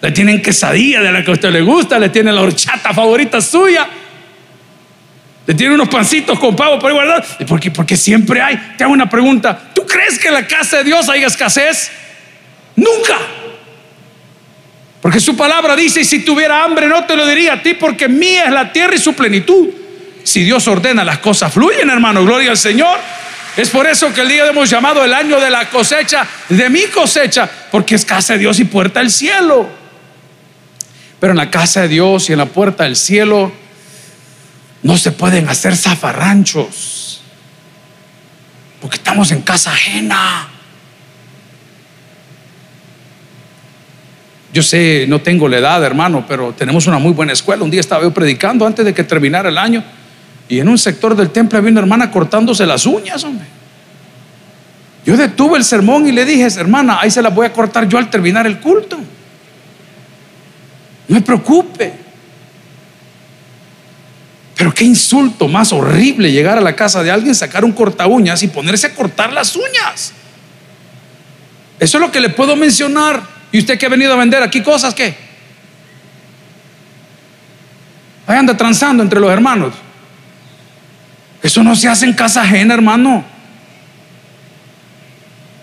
Le 0.00 0.10
tienen 0.12 0.42
quesadilla 0.42 1.02
de 1.02 1.12
la 1.12 1.22
que 1.22 1.30
a 1.30 1.34
usted 1.34 1.50
le 1.50 1.60
gusta, 1.60 1.98
le 1.98 2.08
tiene 2.08 2.32
la 2.32 2.40
horchata 2.40 2.94
favorita 2.94 3.40
suya. 3.40 3.86
Tiene 5.54 5.74
unos 5.74 5.88
pancitos 5.88 6.38
con 6.38 6.56
pavo 6.56 6.78
por 6.78 6.90
ahí 6.90 6.94
guardados. 6.94 7.26
Porque, 7.46 7.70
porque 7.70 7.96
siempre 7.96 8.40
hay. 8.40 8.74
Te 8.76 8.84
hago 8.84 8.92
una 8.92 9.08
pregunta. 9.08 9.70
¿Tú 9.74 9.86
crees 9.86 10.18
que 10.18 10.28
en 10.28 10.34
la 10.34 10.46
casa 10.46 10.78
de 10.78 10.84
Dios 10.84 11.08
hay 11.08 11.22
escasez? 11.22 11.90
Nunca. 12.74 13.16
Porque 15.00 15.20
su 15.20 15.36
palabra 15.36 15.76
dice, 15.76 16.00
y 16.00 16.04
si 16.04 16.20
tuviera 16.20 16.64
hambre 16.64 16.88
no 16.88 17.04
te 17.04 17.16
lo 17.16 17.24
diría 17.26 17.54
a 17.54 17.62
ti, 17.62 17.74
porque 17.74 18.08
mía 18.08 18.46
es 18.46 18.52
la 18.52 18.72
tierra 18.72 18.96
y 18.96 18.98
su 18.98 19.14
plenitud. 19.14 19.68
Si 20.24 20.42
Dios 20.42 20.66
ordena, 20.66 21.04
las 21.04 21.18
cosas 21.18 21.52
fluyen, 21.52 21.88
hermano. 21.88 22.24
Gloria 22.24 22.50
al 22.50 22.56
Señor. 22.56 22.98
Es 23.56 23.70
por 23.70 23.86
eso 23.86 24.12
que 24.12 24.22
el 24.22 24.28
día 24.28 24.46
hemos 24.48 24.68
llamado 24.68 25.04
el 25.04 25.14
año 25.14 25.38
de 25.40 25.48
la 25.48 25.70
cosecha, 25.70 26.26
de 26.48 26.68
mi 26.68 26.82
cosecha, 26.86 27.48
porque 27.70 27.94
es 27.94 28.04
casa 28.04 28.32
de 28.32 28.40
Dios 28.40 28.58
y 28.58 28.64
puerta 28.64 28.98
del 28.98 29.10
cielo. 29.10 29.68
Pero 31.20 31.32
en 31.32 31.38
la 31.38 31.50
casa 31.50 31.82
de 31.82 31.88
Dios 31.88 32.28
y 32.28 32.32
en 32.32 32.38
la 32.38 32.46
puerta 32.46 32.84
del 32.84 32.96
cielo 32.96 33.52
no 34.86 34.96
se 34.96 35.10
pueden 35.10 35.48
hacer 35.48 35.76
zafarranchos, 35.76 37.20
porque 38.80 38.98
estamos 38.98 39.32
en 39.32 39.42
casa 39.42 39.72
ajena. 39.72 40.48
Yo 44.52 44.62
sé, 44.62 45.06
no 45.08 45.20
tengo 45.20 45.48
la 45.48 45.58
edad, 45.58 45.82
hermano, 45.82 46.24
pero 46.28 46.52
tenemos 46.52 46.86
una 46.86 47.00
muy 47.00 47.12
buena 47.12 47.32
escuela. 47.32 47.64
Un 47.64 47.70
día 47.72 47.80
estaba 47.80 48.04
yo 48.04 48.14
predicando 48.14 48.64
antes 48.64 48.84
de 48.84 48.94
que 48.94 49.02
terminara 49.02 49.48
el 49.48 49.58
año 49.58 49.82
y 50.48 50.60
en 50.60 50.68
un 50.68 50.78
sector 50.78 51.16
del 51.16 51.30
templo 51.30 51.58
había 51.58 51.72
una 51.72 51.80
hermana 51.80 52.12
cortándose 52.12 52.64
las 52.64 52.86
uñas, 52.86 53.24
hombre. 53.24 53.46
Yo 55.04 55.16
detuve 55.16 55.58
el 55.58 55.64
sermón 55.64 56.06
y 56.06 56.12
le 56.12 56.24
dije, 56.24 56.46
hermana, 56.60 57.00
ahí 57.00 57.10
se 57.10 57.22
las 57.22 57.34
voy 57.34 57.46
a 57.46 57.52
cortar 57.52 57.88
yo 57.88 57.98
al 57.98 58.08
terminar 58.08 58.46
el 58.46 58.60
culto. 58.60 58.96
No 61.08 61.14
me 61.16 61.22
preocupe. 61.22 62.05
Pero 64.56 64.72
qué 64.72 64.84
insulto 64.84 65.48
más 65.48 65.72
horrible 65.72 66.32
llegar 66.32 66.56
a 66.56 66.62
la 66.62 66.74
casa 66.74 67.02
de 67.02 67.10
alguien, 67.10 67.34
sacar 67.34 67.64
un 67.64 67.72
corta 67.72 68.06
uñas 68.06 68.42
y 68.42 68.48
ponerse 68.48 68.86
a 68.86 68.94
cortar 68.94 69.32
las 69.32 69.54
uñas. 69.54 70.14
Eso 71.78 71.98
es 71.98 72.00
lo 72.00 72.10
que 72.10 72.20
le 72.20 72.30
puedo 72.30 72.56
mencionar. 72.56 73.22
¿Y 73.52 73.58
usted 73.58 73.78
que 73.78 73.84
ha 73.84 73.90
venido 73.90 74.14
a 74.14 74.16
vender 74.16 74.42
aquí 74.42 74.62
cosas 74.62 74.94
qué? 74.94 75.14
Ahí 78.26 78.38
anda 78.38 78.56
transando 78.56 79.02
entre 79.02 79.20
los 79.20 79.30
hermanos. 79.30 79.74
Eso 81.42 81.62
no 81.62 81.76
se 81.76 81.88
hace 81.88 82.06
en 82.06 82.14
casa 82.14 82.40
ajena, 82.40 82.72
hermano. 82.72 83.24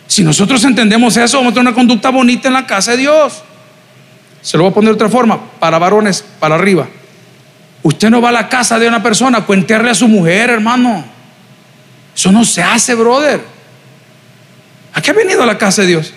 Si 0.08 0.23
nosotros 0.23 0.63
entendemos 0.65 1.17
eso, 1.17 1.38
vamos 1.38 1.51
a 1.51 1.53
tener 1.56 1.67
una 1.69 1.75
conducta 1.75 2.12
bonita 2.12 2.47
en 2.47 2.53
la 2.53 2.67
casa 2.67 2.91
de 2.91 2.97
Dios. 2.97 3.41
Se 4.43 4.56
lo 4.56 4.63
voy 4.63 4.71
a 4.71 4.75
poner 4.75 4.89
de 4.89 4.95
otra 4.95 5.10
forma, 5.10 5.43
para 5.60 5.79
varones, 5.79 6.23
para 6.39 6.56
arriba. 6.56 6.88
Usted 7.84 8.10
no 8.10 8.22
va 8.22 8.30
a 8.30 8.32
la 8.32 8.50
casa 8.50 8.80
de 8.80 8.88
una 8.88 9.04
persona 9.04 9.39
a 9.39 9.46
cuentearle 9.46 9.91
a 9.91 9.96
su 9.96 10.08
mujer, 10.08 10.50
hermano. 10.50 11.06
Eso 12.15 12.32
no 12.32 12.46
se 12.46 12.63
hace, 12.63 12.96
brother. 12.96 13.41
¿A 14.93 15.02
qué 15.02 15.12
ha 15.12 15.13
venido 15.13 15.43
a 15.43 15.46
la 15.46 15.58
casa 15.58 15.82
de 15.82 15.89
Dios? 15.89 16.13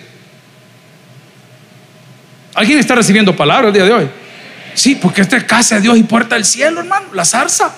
¿Alguien 2.53 2.79
está 2.79 2.95
recibiendo 2.95 3.35
palabra 3.35 3.67
el 3.67 3.73
día 3.73 3.83
de 3.83 3.93
hoy? 3.93 4.09
Sí, 4.73 4.95
porque 4.95 5.21
esta 5.21 5.37
es 5.37 5.43
casa 5.43 5.75
de 5.75 5.81
Dios 5.81 5.97
y 5.97 6.03
puerta 6.03 6.35
del 6.35 6.45
cielo, 6.45 6.79
hermano, 6.79 7.07
la 7.13 7.25
zarza. 7.25 7.73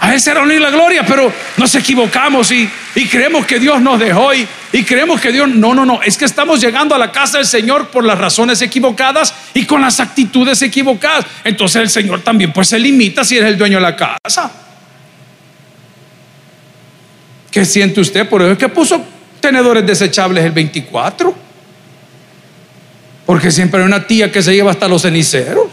A 0.00 0.14
esa 0.14 0.30
era 0.30 0.40
unir 0.40 0.62
la 0.62 0.70
gloria, 0.70 1.04
pero 1.06 1.30
nos 1.58 1.74
equivocamos 1.74 2.50
y, 2.52 2.70
creemos 3.10 3.44
que 3.44 3.58
Dios 3.58 3.82
nos 3.82 4.00
dejó 4.00 4.32
y, 4.32 4.48
y, 4.72 4.82
creemos 4.82 5.20
que 5.20 5.30
Dios, 5.30 5.46
no, 5.48 5.74
no, 5.74 5.84
no, 5.84 6.00
es 6.02 6.16
que 6.16 6.24
estamos 6.24 6.58
llegando 6.58 6.94
a 6.94 6.98
la 6.98 7.12
casa 7.12 7.36
del 7.36 7.46
Señor 7.46 7.88
por 7.88 8.04
las 8.04 8.18
razones 8.18 8.62
equivocadas 8.62 9.34
y 9.52 9.66
con 9.66 9.82
las 9.82 10.00
actitudes 10.00 10.62
equivocadas. 10.62 11.26
Entonces 11.44 11.82
el 11.82 11.90
Señor 11.90 12.22
también 12.22 12.50
pues 12.50 12.68
se 12.68 12.78
limita 12.78 13.24
si 13.24 13.36
eres 13.36 13.50
el 13.50 13.58
dueño 13.58 13.76
de 13.76 13.82
la 13.82 13.94
casa. 13.94 14.50
¿Qué 17.50 17.66
siente 17.66 18.00
usted? 18.00 18.26
Por 18.26 18.40
eso 18.40 18.52
es 18.52 18.58
que 18.58 18.68
puso 18.68 19.04
tenedores 19.40 19.84
desechables 19.86 20.44
el 20.44 20.52
24. 20.52 21.34
Porque 23.26 23.50
siempre 23.50 23.80
hay 23.80 23.86
una 23.86 24.06
tía 24.06 24.32
que 24.32 24.42
se 24.42 24.54
lleva 24.54 24.70
hasta 24.70 24.88
los 24.88 25.02
ceniceros. 25.02 25.66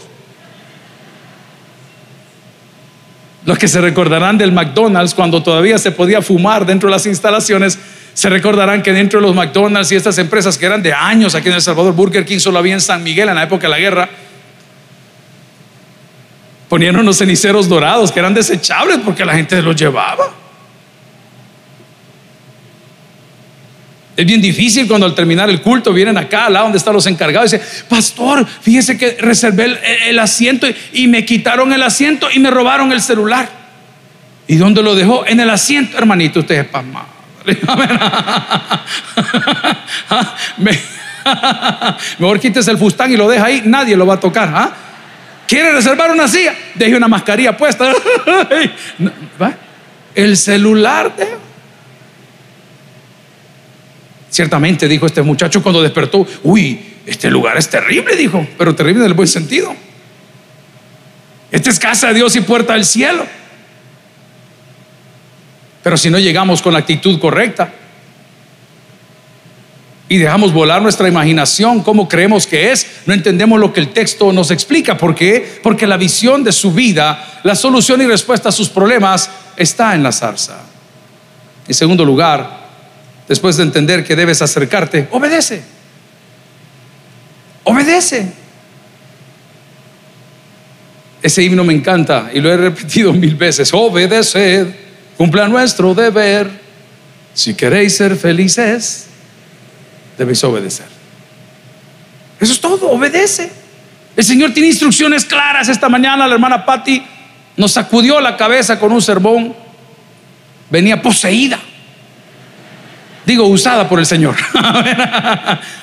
Los 3.48 3.56
que 3.56 3.66
se 3.66 3.80
recordarán 3.80 4.36
del 4.36 4.52
McDonald's 4.52 5.14
cuando 5.14 5.42
todavía 5.42 5.78
se 5.78 5.90
podía 5.90 6.20
fumar 6.20 6.66
dentro 6.66 6.90
de 6.90 6.94
las 6.94 7.06
instalaciones, 7.06 7.78
se 8.12 8.28
recordarán 8.28 8.82
que 8.82 8.92
dentro 8.92 9.22
de 9.22 9.26
los 9.26 9.34
McDonald's 9.34 9.90
y 9.90 9.96
estas 9.96 10.18
empresas 10.18 10.58
que 10.58 10.66
eran 10.66 10.82
de 10.82 10.92
años 10.92 11.34
aquí 11.34 11.48
en 11.48 11.54
El 11.54 11.62
Salvador, 11.62 11.94
Burger 11.94 12.26
King 12.26 12.40
solo 12.40 12.58
había 12.58 12.74
en 12.74 12.82
San 12.82 13.02
Miguel 13.02 13.30
en 13.30 13.36
la 13.36 13.44
época 13.44 13.62
de 13.62 13.68
la 13.70 13.78
guerra, 13.78 14.10
ponían 16.68 16.94
unos 16.96 17.16
ceniceros 17.16 17.70
dorados 17.70 18.12
que 18.12 18.20
eran 18.20 18.34
desechables 18.34 18.98
porque 19.02 19.24
la 19.24 19.32
gente 19.32 19.62
los 19.62 19.74
llevaba. 19.74 20.26
Es 24.18 24.26
bien 24.26 24.40
difícil 24.40 24.88
cuando 24.88 25.06
al 25.06 25.14
terminar 25.14 25.48
el 25.48 25.60
culto 25.60 25.92
vienen 25.92 26.18
acá, 26.18 26.46
al 26.46 26.54
lado 26.54 26.64
donde 26.64 26.78
están 26.78 26.92
los 26.92 27.06
encargados, 27.06 27.52
y 27.52 27.56
dicen, 27.56 27.84
pastor, 27.88 28.44
fíjese 28.44 28.98
que 28.98 29.16
reservé 29.20 29.78
el, 30.08 30.18
asiento 30.18 30.66
y, 30.92 31.06
me 31.06 31.24
quitaron 31.24 31.72
el 31.72 31.84
asiento 31.84 32.28
y 32.28 32.40
me 32.40 32.50
robaron 32.50 32.90
el 32.90 33.00
celular. 33.00 33.48
¿Y 34.48 34.56
dónde 34.56 34.82
lo 34.82 34.96
dejó? 34.96 35.24
En 35.24 35.38
el 35.38 35.48
asiento, 35.48 35.96
hermanito, 35.96 36.40
usted 36.40 36.56
es 36.56 36.66
pasmado. 36.66 37.06
Mejor 42.18 42.40
quítese 42.40 42.72
el 42.72 42.78
fustán 42.78 43.12
y 43.12 43.16
lo 43.16 43.28
deja 43.28 43.44
ahí, 43.44 43.62
nadie 43.64 43.96
lo 43.96 44.04
va 44.04 44.14
a 44.14 44.20
tocar. 44.20 44.50
¿ah? 44.52 44.72
¿Quiere 45.46 45.70
reservar 45.70 46.10
una 46.10 46.26
silla? 46.26 46.56
Deje 46.74 46.96
una 46.96 47.06
mascarilla 47.06 47.56
puesta. 47.56 47.92
el 50.14 50.36
celular 50.36 51.14
de 51.14 51.47
Ciertamente, 54.30 54.88
dijo 54.88 55.06
este 55.06 55.22
muchacho 55.22 55.62
cuando 55.62 55.82
despertó, 55.82 56.26
uy, 56.42 56.78
este 57.06 57.30
lugar 57.30 57.56
es 57.56 57.68
terrible, 57.68 58.14
dijo, 58.14 58.46
pero 58.58 58.74
terrible 58.74 59.04
en 59.04 59.10
el 59.10 59.14
buen 59.14 59.28
sentido. 59.28 59.74
Esta 61.50 61.70
es 61.70 61.78
casa 61.78 62.08
de 62.08 62.14
Dios 62.14 62.36
y 62.36 62.42
puerta 62.42 62.74
del 62.74 62.84
cielo. 62.84 63.26
Pero 65.82 65.96
si 65.96 66.10
no 66.10 66.18
llegamos 66.18 66.60
con 66.60 66.74
la 66.74 66.80
actitud 66.80 67.18
correcta 67.18 67.72
y 70.10 70.18
dejamos 70.18 70.52
volar 70.52 70.82
nuestra 70.82 71.08
imaginación, 71.08 71.82
cómo 71.82 72.08
creemos 72.08 72.46
que 72.46 72.72
es, 72.72 72.86
no 73.06 73.14
entendemos 73.14 73.58
lo 73.58 73.72
que 73.72 73.80
el 73.80 73.88
texto 73.88 74.32
nos 74.32 74.50
explica. 74.50 74.98
¿Por 74.98 75.14
qué? 75.14 75.60
Porque 75.62 75.86
la 75.86 75.96
visión 75.96 76.44
de 76.44 76.52
su 76.52 76.72
vida, 76.72 77.40
la 77.44 77.54
solución 77.54 78.02
y 78.02 78.06
respuesta 78.06 78.50
a 78.50 78.52
sus 78.52 78.68
problemas 78.68 79.30
está 79.56 79.94
en 79.94 80.02
la 80.02 80.12
zarza. 80.12 80.58
En 81.66 81.74
segundo 81.74 82.04
lugar, 82.04 82.57
después 83.28 83.56
de 83.56 83.64
entender 83.64 84.04
que 84.04 84.16
debes 84.16 84.42
acercarte, 84.42 85.08
obedece. 85.10 85.62
Obedece. 87.64 88.32
Ese 91.20 91.42
himno 91.42 91.64
me 91.64 91.74
encanta 91.74 92.30
y 92.32 92.40
lo 92.40 92.52
he 92.52 92.56
repetido 92.56 93.12
mil 93.12 93.34
veces. 93.34 93.70
Obedeced, 93.72 94.68
cumpla 95.16 95.46
nuestro 95.48 95.94
deber. 95.94 96.48
Si 97.34 97.54
queréis 97.54 97.96
ser 97.96 98.16
felices, 98.16 99.06
debéis 100.16 100.42
obedecer. 100.42 100.86
Eso 102.40 102.52
es 102.52 102.60
todo, 102.60 102.90
obedece. 102.90 103.50
El 104.16 104.24
Señor 104.24 104.52
tiene 104.52 104.68
instrucciones 104.68 105.24
claras. 105.24 105.68
Esta 105.68 105.88
mañana 105.88 106.26
la 106.26 106.34
hermana 106.34 106.64
Patti 106.64 107.04
nos 107.56 107.72
sacudió 107.72 108.20
la 108.20 108.36
cabeza 108.36 108.78
con 108.78 108.92
un 108.92 109.02
sermón. 109.02 109.54
Venía 110.70 111.00
poseída. 111.00 111.57
Digo, 113.28 113.46
usada 113.46 113.86
por 113.86 113.98
el 113.98 114.06
Señor. 114.06 114.36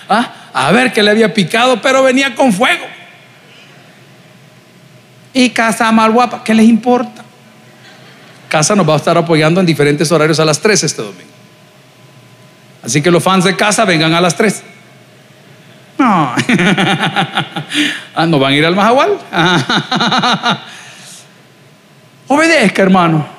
¿Ah? 0.10 0.34
a 0.51 0.71
ver 0.71 0.91
que 0.91 1.03
le 1.03 1.12
había 1.12 1.31
picado, 1.31 1.79
pero 1.79 2.01
venía 2.01 2.34
con 2.34 2.51
fuego. 2.51 2.88
Y 5.31 5.51
Casa 5.51 5.91
mal 5.91 6.10
guapa, 6.12 6.43
¿qué 6.43 6.55
les 6.55 6.67
importa? 6.67 7.23
Casa 8.49 8.75
nos 8.75 8.89
va 8.89 8.95
a 8.95 8.97
estar 8.97 9.15
apoyando 9.15 9.60
en 9.60 9.67
diferentes 9.67 10.12
horarios 10.12 10.39
a 10.39 10.45
las 10.45 10.60
3 10.60 10.86
este 10.86 11.03
domingo. 11.03 11.29
Así 12.84 13.03
que 13.03 13.12
los 13.12 13.21
fans 13.21 13.43
de 13.43 13.55
casa 13.55 13.86
vengan 13.86 14.15
a 14.15 14.21
las 14.21 14.36
3. 14.36 14.63
No. 15.99 16.34
ah, 18.15 18.25
¿no 18.25 18.39
van 18.39 18.53
a 18.53 18.55
ir 18.55 18.65
al 18.65 18.75
Mahahual? 18.75 19.19
Obedezca, 22.27 22.81
hermano. 22.81 23.36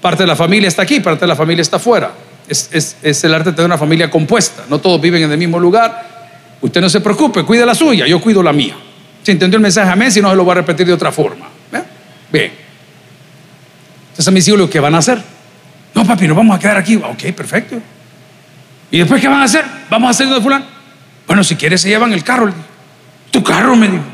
Parte 0.00 0.22
de 0.22 0.26
la 0.26 0.36
familia 0.36 0.68
está 0.68 0.82
aquí, 0.82 1.00
parte 1.00 1.20
de 1.20 1.26
la 1.26 1.36
familia 1.36 1.62
está 1.62 1.76
afuera. 1.76 2.12
Es, 2.48 2.96
el 3.02 3.34
arte 3.34 3.50
de 3.50 3.56
tener 3.56 3.66
una 3.66 3.78
familia 3.78 4.10
compuesta. 4.10 4.64
No 4.68 4.80
todos 4.80 5.00
viven 5.00 5.22
en 5.22 5.30
el 5.30 5.38
mismo 5.38 5.58
lugar. 5.58 6.08
Usted 6.60 6.80
no 6.80 6.88
se 6.88 7.00
preocupe, 7.00 7.44
cuide 7.44 7.64
la 7.64 7.74
suya, 7.74 8.06
yo 8.06 8.20
cuido 8.20 8.42
la 8.42 8.52
mía. 8.52 8.76
Si 9.22 9.30
entendió 9.30 9.56
el 9.56 9.62
mensaje, 9.62 9.90
amén, 9.90 10.10
si 10.10 10.20
no 10.20 10.30
se 10.30 10.36
lo 10.36 10.44
voy 10.44 10.52
a 10.52 10.54
repetir 10.56 10.86
de 10.86 10.92
otra 10.92 11.12
forma. 11.12 11.46
Bien. 12.32 12.52
Entonces 14.10 14.32
mis 14.32 14.46
hijos, 14.48 14.70
¿qué 14.70 14.80
van 14.80 14.94
a 14.94 14.98
hacer? 14.98 15.20
No, 15.94 16.06
papi, 16.06 16.26
nos 16.28 16.36
vamos 16.36 16.56
a 16.56 16.58
quedar 16.58 16.76
aquí. 16.76 16.96
Ok, 16.96 17.32
perfecto. 17.34 17.76
¿Y 18.90 18.98
después 18.98 19.20
qué 19.20 19.28
van 19.28 19.40
a 19.40 19.44
hacer? 19.44 19.64
Vamos 19.88 20.08
a 20.08 20.10
hacer 20.10 20.28
de 20.28 20.40
fulano. 20.40 20.64
Bueno, 21.26 21.44
si 21.44 21.56
quieres 21.56 21.80
se 21.80 21.88
llevan 21.88 22.12
el 22.12 22.24
carro. 22.24 22.52
Tu 23.30 23.42
carro, 23.42 23.76
me 23.76 23.88
dijo. 23.88 24.04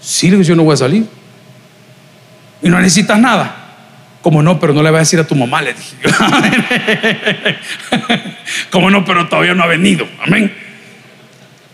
Sí, 0.00 0.30
yo 0.42 0.54
no 0.54 0.64
voy 0.64 0.74
a 0.74 0.76
salir. 0.76 1.06
Y 2.62 2.68
no 2.68 2.78
necesitas 2.78 3.18
nada. 3.18 3.63
Como 4.24 4.42
no, 4.42 4.58
pero 4.58 4.72
no 4.72 4.82
le 4.82 4.88
voy 4.88 4.96
a 4.96 5.00
decir 5.00 5.20
a 5.20 5.26
tu 5.26 5.34
mamá, 5.34 5.60
le 5.60 5.74
dije. 5.74 5.96
Como 8.70 8.90
no, 8.90 9.04
pero 9.04 9.28
todavía 9.28 9.52
no 9.52 9.64
ha 9.64 9.66
venido. 9.66 10.08
Amén. 10.26 10.50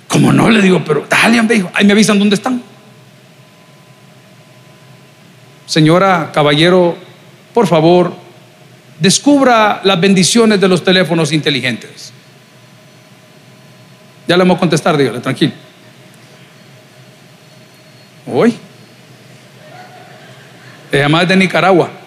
Como 0.09 0.33
no, 0.33 0.51
le 0.51 0.61
digo, 0.61 0.83
pero 0.85 1.07
dale, 1.09 1.41
me 1.41 1.55
dijo, 1.55 1.71
ahí 1.73 1.85
me 1.85 1.93
avisan 1.93 2.19
dónde 2.19 2.35
están. 2.35 2.61
Señora, 5.65 6.33
caballero, 6.35 6.99
por 7.55 7.69
favor, 7.69 8.17
descubra 8.99 9.81
las 9.85 10.01
bendiciones 10.01 10.61
de 10.61 10.67
los 10.67 10.83
teléfonos 10.83 11.31
inteligentes. 11.31 12.13
Ya 14.27 14.37
le 14.37 14.43
vamos 14.43 14.57
a 14.57 14.59
contestar, 14.59 14.97
dígale, 14.97 15.21
tranquilo. 15.21 15.53
Hoy. 18.27 18.57
La 20.91 20.99
llamada 20.99 21.23
es 21.23 21.29
de 21.29 21.37
Nicaragua. 21.37 22.00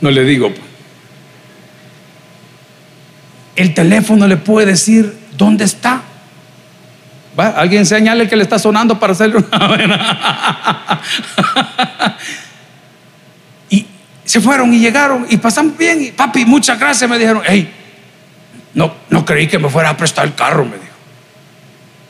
No 0.00 0.10
le 0.10 0.24
digo. 0.24 0.52
El 3.56 3.74
teléfono 3.74 4.26
le 4.26 4.36
puede 4.36 4.66
decir 4.66 5.18
dónde 5.36 5.64
está. 5.64 6.02
¿Va? 7.38 7.48
Alguien 7.48 7.84
señale 7.86 8.28
que 8.28 8.36
le 8.36 8.42
está 8.42 8.58
sonando 8.58 8.98
para 8.98 9.12
hacerle 9.12 9.36
una 9.36 11.00
y 13.70 13.86
se 14.24 14.40
fueron 14.40 14.72
y 14.74 14.80
llegaron 14.80 15.26
y 15.28 15.36
pasan 15.36 15.76
bien. 15.76 16.02
Y, 16.02 16.10
papi, 16.12 16.44
muchas 16.44 16.78
gracias. 16.78 17.08
Me 17.08 17.18
dijeron, 17.18 17.42
hey, 17.46 17.70
no, 18.74 18.94
no 19.10 19.24
creí 19.24 19.46
que 19.46 19.58
me 19.58 19.68
fuera 19.68 19.90
a 19.90 19.96
prestar 19.96 20.26
el 20.26 20.34
carro, 20.34 20.64
me 20.64 20.76
dijo. 20.76 20.86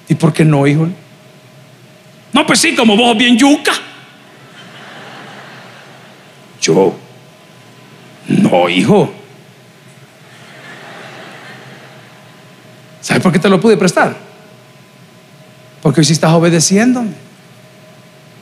¿Y 0.09 0.15
por 0.15 0.33
qué 0.33 0.45
no, 0.45 0.67
hijo? 0.67 0.89
No, 2.33 2.47
pues 2.47 2.61
sí, 2.61 2.75
como 2.75 2.97
vos 2.97 3.17
bien 3.17 3.37
yuca. 3.37 3.73
Yo, 6.61 6.97
no, 8.51 8.69
hijo. 8.69 9.13
¿Sabes 13.01 13.23
por 13.23 13.33
qué 13.33 13.39
te 13.39 13.49
lo 13.49 13.61
pude 13.61 13.77
prestar? 13.77 14.17
Porque 15.83 16.01
hoy 16.01 16.05
sí 16.05 16.13
estás 16.13 16.33
obedeciéndome. 16.33 17.13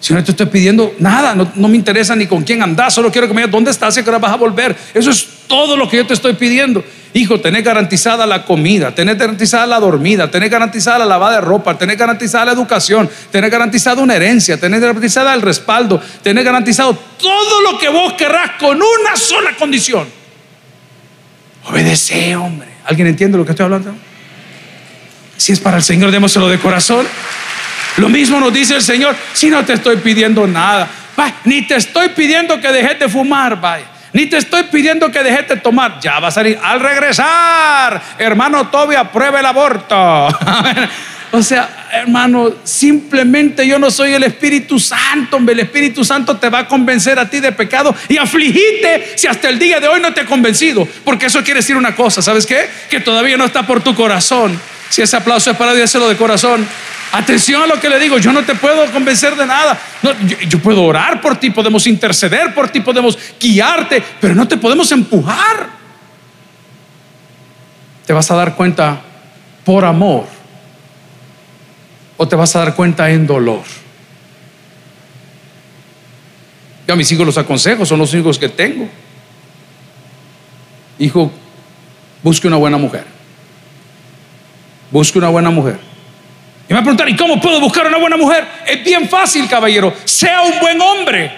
Si 0.00 0.14
no 0.14 0.22
te 0.22 0.30
estoy 0.30 0.46
pidiendo 0.46 0.94
nada, 0.98 1.34
no, 1.34 1.68
me 1.68 1.76
interesa 1.76 2.14
ni 2.14 2.26
con 2.26 2.42
quién 2.42 2.62
andás, 2.62 2.94
solo 2.94 3.10
quiero 3.10 3.26
que 3.26 3.34
me 3.34 3.42
digas 3.42 3.52
dónde 3.52 3.70
estás 3.70 3.96
y 3.96 4.00
a 4.00 4.04
qué 4.04 4.10
hora 4.10 4.18
vas 4.18 4.32
a 4.32 4.36
volver. 4.36 4.76
Eso 4.94 5.10
es 5.10 5.28
todo 5.48 5.76
lo 5.76 5.88
que 5.88 5.96
yo 5.96 6.06
te 6.06 6.14
estoy 6.14 6.34
pidiendo. 6.34 6.84
Hijo, 7.14 7.40
tenés 7.40 7.64
garantizada 7.64 8.26
la 8.26 8.44
comida, 8.44 8.94
tenés 8.94 9.18
garantizada 9.18 9.66
la 9.66 9.80
dormida, 9.80 10.30
tenés 10.30 10.50
garantizada 10.50 11.00
la 11.00 11.06
lavada 11.06 11.36
de 11.36 11.40
ropa, 11.40 11.76
tenés 11.76 11.96
garantizada 11.96 12.44
la 12.44 12.52
educación, 12.52 13.10
tenés 13.32 13.50
garantizada 13.50 14.02
una 14.02 14.14
herencia, 14.14 14.60
tenés 14.60 14.80
garantizada 14.80 15.34
el 15.34 15.42
respaldo, 15.42 16.00
tenés 16.22 16.44
garantizado 16.44 16.94
todo 17.18 17.62
lo 17.62 17.78
que 17.78 17.88
vos 17.88 18.12
querrás 18.12 18.52
con 18.60 18.76
una 18.76 19.16
sola 19.16 19.56
condición. 19.56 20.06
Obedece, 21.64 22.36
hombre. 22.36 22.68
¿Alguien 22.84 23.08
entiende 23.08 23.36
lo 23.36 23.44
que 23.44 23.52
estoy 23.52 23.64
hablando? 23.64 23.94
Si 25.36 25.52
es 25.52 25.60
para 25.60 25.78
el 25.78 25.82
Señor, 25.82 26.10
démoselo 26.10 26.48
de 26.48 26.58
corazón. 26.58 27.06
Lo 27.96 28.08
mismo 28.08 28.38
nos 28.38 28.52
dice 28.52 28.76
el 28.76 28.82
Señor, 28.82 29.16
si 29.32 29.50
no 29.50 29.64
te 29.64 29.72
estoy 29.72 29.96
pidiendo 29.96 30.46
nada, 30.46 30.88
ni 31.44 31.66
te 31.66 31.76
estoy 31.76 32.10
pidiendo 32.10 32.60
que 32.60 32.70
dejes 32.70 32.98
de 32.98 33.08
fumar, 33.08 33.60
vaya. 33.60 33.97
Ni 34.12 34.26
te 34.26 34.38
estoy 34.38 34.64
pidiendo 34.64 35.10
que 35.10 35.22
dejes 35.22 35.48
de 35.48 35.56
tomar. 35.56 36.00
Ya 36.00 36.18
va 36.18 36.28
a 36.28 36.30
salir 36.30 36.58
al 36.62 36.80
regresar. 36.80 38.00
Hermano 38.18 38.68
Tobia, 38.68 39.10
pruebe 39.10 39.40
el 39.40 39.46
aborto. 39.46 39.96
o 41.32 41.42
sea, 41.42 41.86
hermano, 41.92 42.54
simplemente 42.64 43.66
yo 43.66 43.78
no 43.78 43.90
soy 43.90 44.14
el 44.14 44.24
Espíritu 44.24 44.78
Santo. 44.78 45.36
El 45.36 45.60
Espíritu 45.60 46.04
Santo 46.04 46.36
te 46.38 46.48
va 46.48 46.60
a 46.60 46.68
convencer 46.68 47.18
a 47.18 47.28
ti 47.28 47.40
de 47.40 47.52
pecado 47.52 47.94
y 48.08 48.16
afligite 48.16 49.12
si 49.16 49.26
hasta 49.26 49.48
el 49.48 49.58
día 49.58 49.78
de 49.80 49.88
hoy 49.88 50.00
no 50.00 50.12
te 50.14 50.22
he 50.22 50.24
convencido. 50.24 50.88
Porque 51.04 51.26
eso 51.26 51.42
quiere 51.44 51.60
decir 51.60 51.76
una 51.76 51.94
cosa, 51.94 52.22
¿sabes 52.22 52.46
qué? 52.46 52.68
Que 52.90 53.00
todavía 53.00 53.36
no 53.36 53.44
está 53.44 53.66
por 53.66 53.82
tu 53.82 53.94
corazón. 53.94 54.58
Si 54.88 55.02
ese 55.02 55.16
aplauso 55.16 55.50
es 55.50 55.56
para 55.56 55.74
díselo 55.74 56.08
de 56.08 56.16
corazón. 56.16 56.66
Atención 57.12 57.62
a 57.62 57.66
lo 57.66 57.80
que 57.80 57.88
le 57.88 57.98
digo, 57.98 58.18
yo 58.18 58.32
no 58.32 58.44
te 58.44 58.54
puedo 58.54 58.90
convencer 58.92 59.34
de 59.34 59.46
nada. 59.46 59.78
Yo, 60.02 60.12
yo, 60.48 60.58
puedo 60.58 60.82
orar 60.82 61.20
por 61.20 61.36
ti, 61.36 61.50
podemos 61.50 61.86
interceder 61.86 62.54
por 62.54 62.68
ti, 62.68 62.80
podemos 62.80 63.18
guiarte, 63.40 64.02
pero 64.20 64.34
no 64.34 64.46
te 64.46 64.56
podemos 64.56 64.90
empujar. 64.92 65.70
Te 68.06 68.12
vas 68.12 68.30
a 68.30 68.34
dar 68.34 68.54
cuenta 68.54 69.00
por 69.64 69.84
amor 69.84 70.26
o 72.16 72.28
te 72.28 72.36
vas 72.36 72.54
a 72.56 72.60
dar 72.60 72.74
cuenta 72.74 73.10
en 73.10 73.26
dolor. 73.26 73.62
Yo 76.86 76.94
a 76.94 76.96
mis 76.96 77.10
hijos 77.12 77.26
los 77.26 77.38
aconsejo, 77.38 77.86
son 77.86 77.98
los 77.98 78.12
hijos 78.14 78.38
que 78.38 78.48
tengo. 78.48 78.88
Hijo, 80.98 81.30
busque 82.22 82.48
una 82.48 82.56
buena 82.56 82.76
mujer. 82.76 83.04
Busque 84.90 85.18
una 85.18 85.28
buena 85.28 85.50
mujer. 85.50 85.78
Y 86.68 86.72
me 86.72 86.74
va 86.74 86.80
a 86.80 86.82
preguntar, 86.82 87.08
¿y 87.08 87.16
cómo 87.16 87.40
puedo 87.40 87.60
buscar 87.60 87.86
una 87.86 87.96
buena 87.96 88.18
mujer? 88.18 88.46
Es 88.66 88.84
bien 88.84 89.08
fácil, 89.08 89.48
caballero. 89.48 89.94
Sea 90.04 90.42
un 90.42 90.60
buen 90.60 90.78
hombre. 90.80 91.32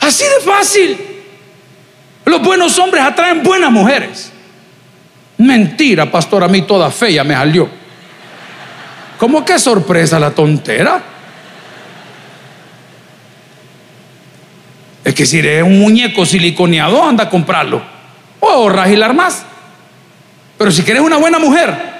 Así 0.00 0.24
de 0.24 0.40
fácil. 0.44 0.98
Los 2.24 2.42
buenos 2.42 2.76
hombres 2.78 3.04
atraen 3.04 3.44
buenas 3.44 3.70
mujeres. 3.70 4.32
Mentira, 5.38 6.10
pastor, 6.10 6.42
a 6.42 6.48
mí 6.48 6.62
toda 6.62 6.90
fea 6.90 7.22
me 7.22 7.34
salió. 7.34 7.68
¿Cómo 9.18 9.44
que 9.44 9.56
sorpresa 9.60 10.18
la 10.18 10.32
tontera? 10.32 11.00
Es 15.04 15.14
que 15.14 15.26
si 15.26 15.38
eres 15.38 15.62
un 15.62 15.78
muñeco 15.78 16.26
siliconeado, 16.26 17.04
anda 17.04 17.24
a 17.24 17.30
comprarlo. 17.30 17.82
O 18.40 18.48
ahorras 18.48 18.90
y 18.90 18.96
más. 18.96 19.44
Pero 20.58 20.72
si 20.72 20.82
quieres 20.82 21.02
una 21.02 21.18
buena 21.18 21.38
mujer, 21.38 21.91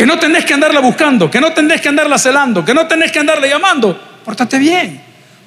que 0.00 0.06
no 0.06 0.18
tenés 0.18 0.46
que 0.46 0.54
andarla 0.54 0.80
buscando, 0.80 1.30
que 1.30 1.42
no 1.42 1.52
tenés 1.52 1.82
que 1.82 1.90
andarla 1.90 2.16
celando, 2.16 2.64
que 2.64 2.72
no 2.72 2.86
tenés 2.86 3.12
que 3.12 3.18
andarla 3.18 3.46
llamando, 3.46 4.00
pórtate 4.24 4.58
bien. 4.58 4.98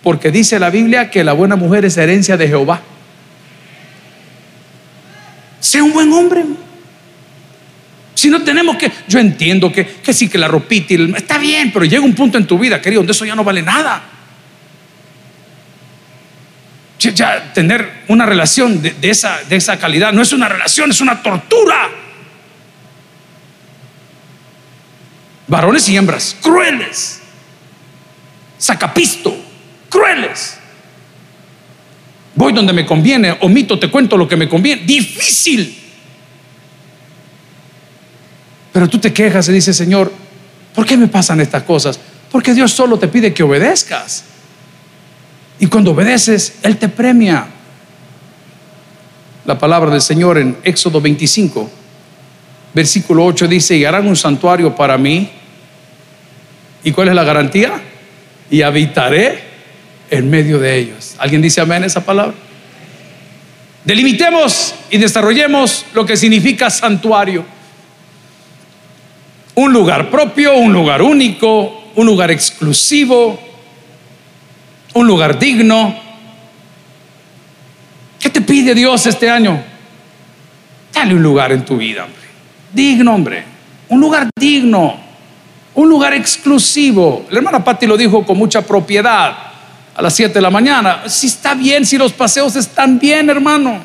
Porque 0.04 0.30
dice 0.30 0.60
la 0.60 0.70
Biblia 0.70 1.10
que 1.10 1.24
la 1.24 1.34
buena 1.34 1.56
mujer 1.56 1.86
es 1.86 1.98
herencia 1.98 2.38
de 2.38 2.48
Jehová. 2.48 2.80
Sea 5.60 5.84
un 5.84 5.92
buen 5.92 6.14
hombre. 6.14 6.44
Si 8.14 8.30
no 8.30 8.44
tenemos 8.44 8.78
que, 8.78 8.92
yo 9.08 9.18
entiendo 9.18 9.72
que, 9.72 9.88
que 9.88 10.14
sí, 10.14 10.30
que 10.30 10.38
la 10.38 10.48
ropita 10.48 10.94
y 10.94 11.14
está 11.16 11.40
bien, 11.40 11.72
pero 11.74 11.86
llega 11.86 12.04
un 12.04 12.14
punto 12.14 12.38
en 12.38 12.46
tu 12.46 12.60
vida, 12.60 12.80
querido, 12.80 13.00
donde 13.00 13.14
eso 13.14 13.26
ya 13.26 13.36
no 13.36 13.44
vale 13.44 13.64
nada. 13.64 14.04
Ya, 17.00 17.52
tener 17.56 18.04
una 18.08 18.28
relación 18.28 18.84
de, 18.84 18.94
esa, 19.02 19.40
de 19.50 19.56
esa 19.56 19.80
calidad 19.80 20.14
no 20.14 20.22
es 20.22 20.32
una 20.32 20.48
relación, 20.48 20.92
es 20.92 21.02
una 21.02 21.24
tortura. 21.24 22.03
Varones 25.48 25.88
y 25.90 25.98
hembras 25.98 26.36
crueles, 26.42 27.20
sacapisto, 28.58 29.36
crueles. 29.90 30.58
Voy 32.36 32.54
donde 32.54 32.74
me 32.74 32.86
conviene, 32.86 33.38
omito, 33.42 33.78
te 33.78 33.92
cuento 33.92 34.18
lo 34.18 34.28
que 34.28 34.36
me 34.36 34.50
conviene. 34.50 34.84
Difícil. 34.84 35.80
Pero 38.72 38.90
tú 38.90 38.98
te 38.98 39.14
quejas 39.14 39.48
y 39.50 39.54
dices, 39.54 39.78
Señor, 39.78 40.12
¿por 40.74 40.86
qué 40.86 40.98
me 40.98 41.08
pasan 41.08 41.40
estas 41.42 41.64
cosas? 41.64 42.00
Porque 42.32 42.54
Dios 42.54 42.72
solo 42.72 42.98
te 42.98 43.08
pide 43.08 43.34
que 43.34 43.44
obedezcas. 43.44 44.24
Y 45.60 45.68
cuando 45.68 45.92
obedeces, 45.92 46.56
Él 46.64 46.78
te 46.78 46.90
premia. 46.90 47.46
La 49.46 49.60
palabra 49.60 49.92
del 49.92 50.02
Señor 50.02 50.40
en 50.40 50.58
Éxodo 50.64 51.00
25, 51.00 51.70
versículo 52.74 53.26
8 53.26 53.48
dice, 53.48 53.78
y 53.78 53.86
harán 53.86 54.08
un 54.08 54.16
santuario 54.16 54.76
para 54.76 54.98
mí. 54.98 55.30
¿Y 56.84 56.92
cuál 56.92 57.10
es 57.10 57.16
la 57.16 57.24
garantía? 57.24 57.82
Y 58.50 58.62
habitaré 58.62 59.40
en 60.10 60.30
medio 60.30 60.60
de 60.60 60.78
ellos. 60.78 61.16
¿Alguien 61.18 61.42
dice 61.42 61.62
amén 61.62 61.84
esa 61.84 62.04
palabra? 62.04 62.34
Delimitemos 63.86 64.76
y 64.90 64.98
desarrollemos 64.98 65.86
lo 65.94 66.06
que 66.06 66.16
significa 66.16 66.70
santuario. 66.70 67.46
Un 69.56 69.74
lugar 69.74 70.10
propio, 70.10 70.56
un 70.56 70.74
lugar 70.74 71.02
único, 71.02 71.84
un 71.96 72.06
lugar 72.06 72.32
exclusivo, 72.32 73.40
un 74.94 75.08
lugar 75.08 75.38
digno. 75.38 75.96
¿Qué 78.20 78.30
te 78.30 78.42
pide 78.42 78.74
Dios 78.74 79.06
este 79.06 79.30
año? 79.30 79.62
Dale 80.94 81.16
un 81.16 81.24
lugar 81.24 81.52
en 81.52 81.66
tu 81.66 81.78
vida. 81.78 82.08
Digno, 82.74 83.14
hombre. 83.14 83.46
Un 83.90 84.02
lugar 84.02 84.30
digno. 84.36 84.96
Un 85.76 85.90
lugar 85.90 86.14
exclusivo. 86.14 87.26
La 87.30 87.38
hermana 87.38 87.64
Patti 87.64 87.86
lo 87.86 87.96
dijo 87.96 88.26
con 88.26 88.38
mucha 88.38 88.62
propiedad 88.62 89.36
a 89.96 90.02
las 90.02 90.16
7 90.16 90.34
de 90.34 90.42
la 90.42 90.50
mañana. 90.50 91.04
Si 91.08 91.28
está 91.28 91.54
bien, 91.54 91.86
si 91.86 91.98
los 91.98 92.12
paseos 92.14 92.56
están 92.56 93.00
bien, 93.00 93.30
hermano. 93.30 93.82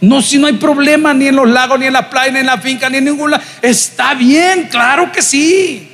No, 0.00 0.20
si 0.20 0.38
no 0.38 0.46
hay 0.46 0.54
problema 0.54 1.14
ni 1.14 1.28
en 1.28 1.36
los 1.36 1.48
lagos, 1.48 1.78
ni 1.78 1.86
en 1.86 1.94
la 1.94 2.10
playa, 2.10 2.32
ni 2.32 2.40
en 2.40 2.46
la 2.46 2.58
finca, 2.58 2.90
ni 2.90 2.98
en 2.98 3.04
ningún 3.06 3.30
lado. 3.30 3.42
Está 3.62 4.14
bien, 4.14 4.68
claro 4.70 5.10
que 5.10 5.22
sí. 5.22 5.90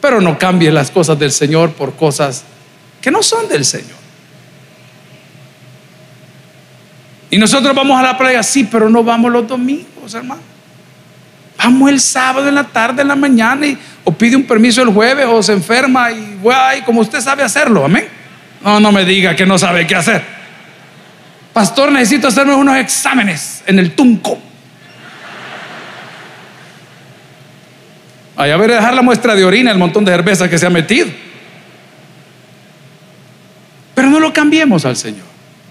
Pero 0.00 0.20
no 0.20 0.38
cambie 0.38 0.70
las 0.72 0.90
cosas 0.90 1.18
del 1.18 1.30
Señor 1.30 1.72
por 1.72 1.94
cosas 1.94 2.44
que 3.00 3.10
no 3.10 3.22
son 3.22 3.48
del 3.48 3.64
Señor. 3.64 3.98
Y 7.30 7.38
nosotros 7.38 7.74
vamos 7.74 7.98
a 7.98 8.02
la 8.02 8.18
playa, 8.18 8.42
sí, 8.42 8.64
pero 8.64 8.88
no 8.88 9.04
vamos 9.04 9.30
los 9.30 9.46
domingos, 9.46 10.14
hermano. 10.14 10.57
Vamos 11.58 11.90
el 11.90 12.00
sábado 12.00 12.48
en 12.48 12.54
la 12.54 12.64
tarde, 12.64 13.02
en 13.02 13.08
la 13.08 13.16
mañana, 13.16 13.66
y, 13.66 13.76
o 14.04 14.12
pide 14.12 14.36
un 14.36 14.44
permiso 14.44 14.80
el 14.80 14.90
jueves, 14.90 15.26
o 15.28 15.42
se 15.42 15.52
enferma, 15.52 16.10
y 16.12 16.38
guay, 16.40 16.82
como 16.82 17.00
usted 17.00 17.20
sabe 17.20 17.42
hacerlo, 17.42 17.84
amén. 17.84 18.08
No, 18.62 18.78
no 18.78 18.92
me 18.92 19.04
diga 19.04 19.34
que 19.34 19.44
no 19.44 19.58
sabe 19.58 19.86
qué 19.86 19.96
hacer. 19.96 20.22
Pastor, 21.52 21.90
necesito 21.90 22.28
hacerme 22.28 22.54
unos 22.54 22.76
exámenes 22.76 23.64
en 23.66 23.80
el 23.80 23.92
tunco. 23.92 24.40
Allá 28.36 28.54
a 28.54 28.56
ver 28.56 28.70
dejar 28.70 28.94
la 28.94 29.02
muestra 29.02 29.34
de 29.34 29.44
orina, 29.44 29.72
el 29.72 29.78
montón 29.78 30.04
de 30.04 30.12
cerveza 30.12 30.48
que 30.48 30.58
se 30.58 30.66
ha 30.66 30.70
metido. 30.70 31.08
Pero 33.96 34.08
no 34.08 34.20
lo 34.20 34.32
cambiemos 34.32 34.84
al 34.84 34.96
Señor. 34.96 35.26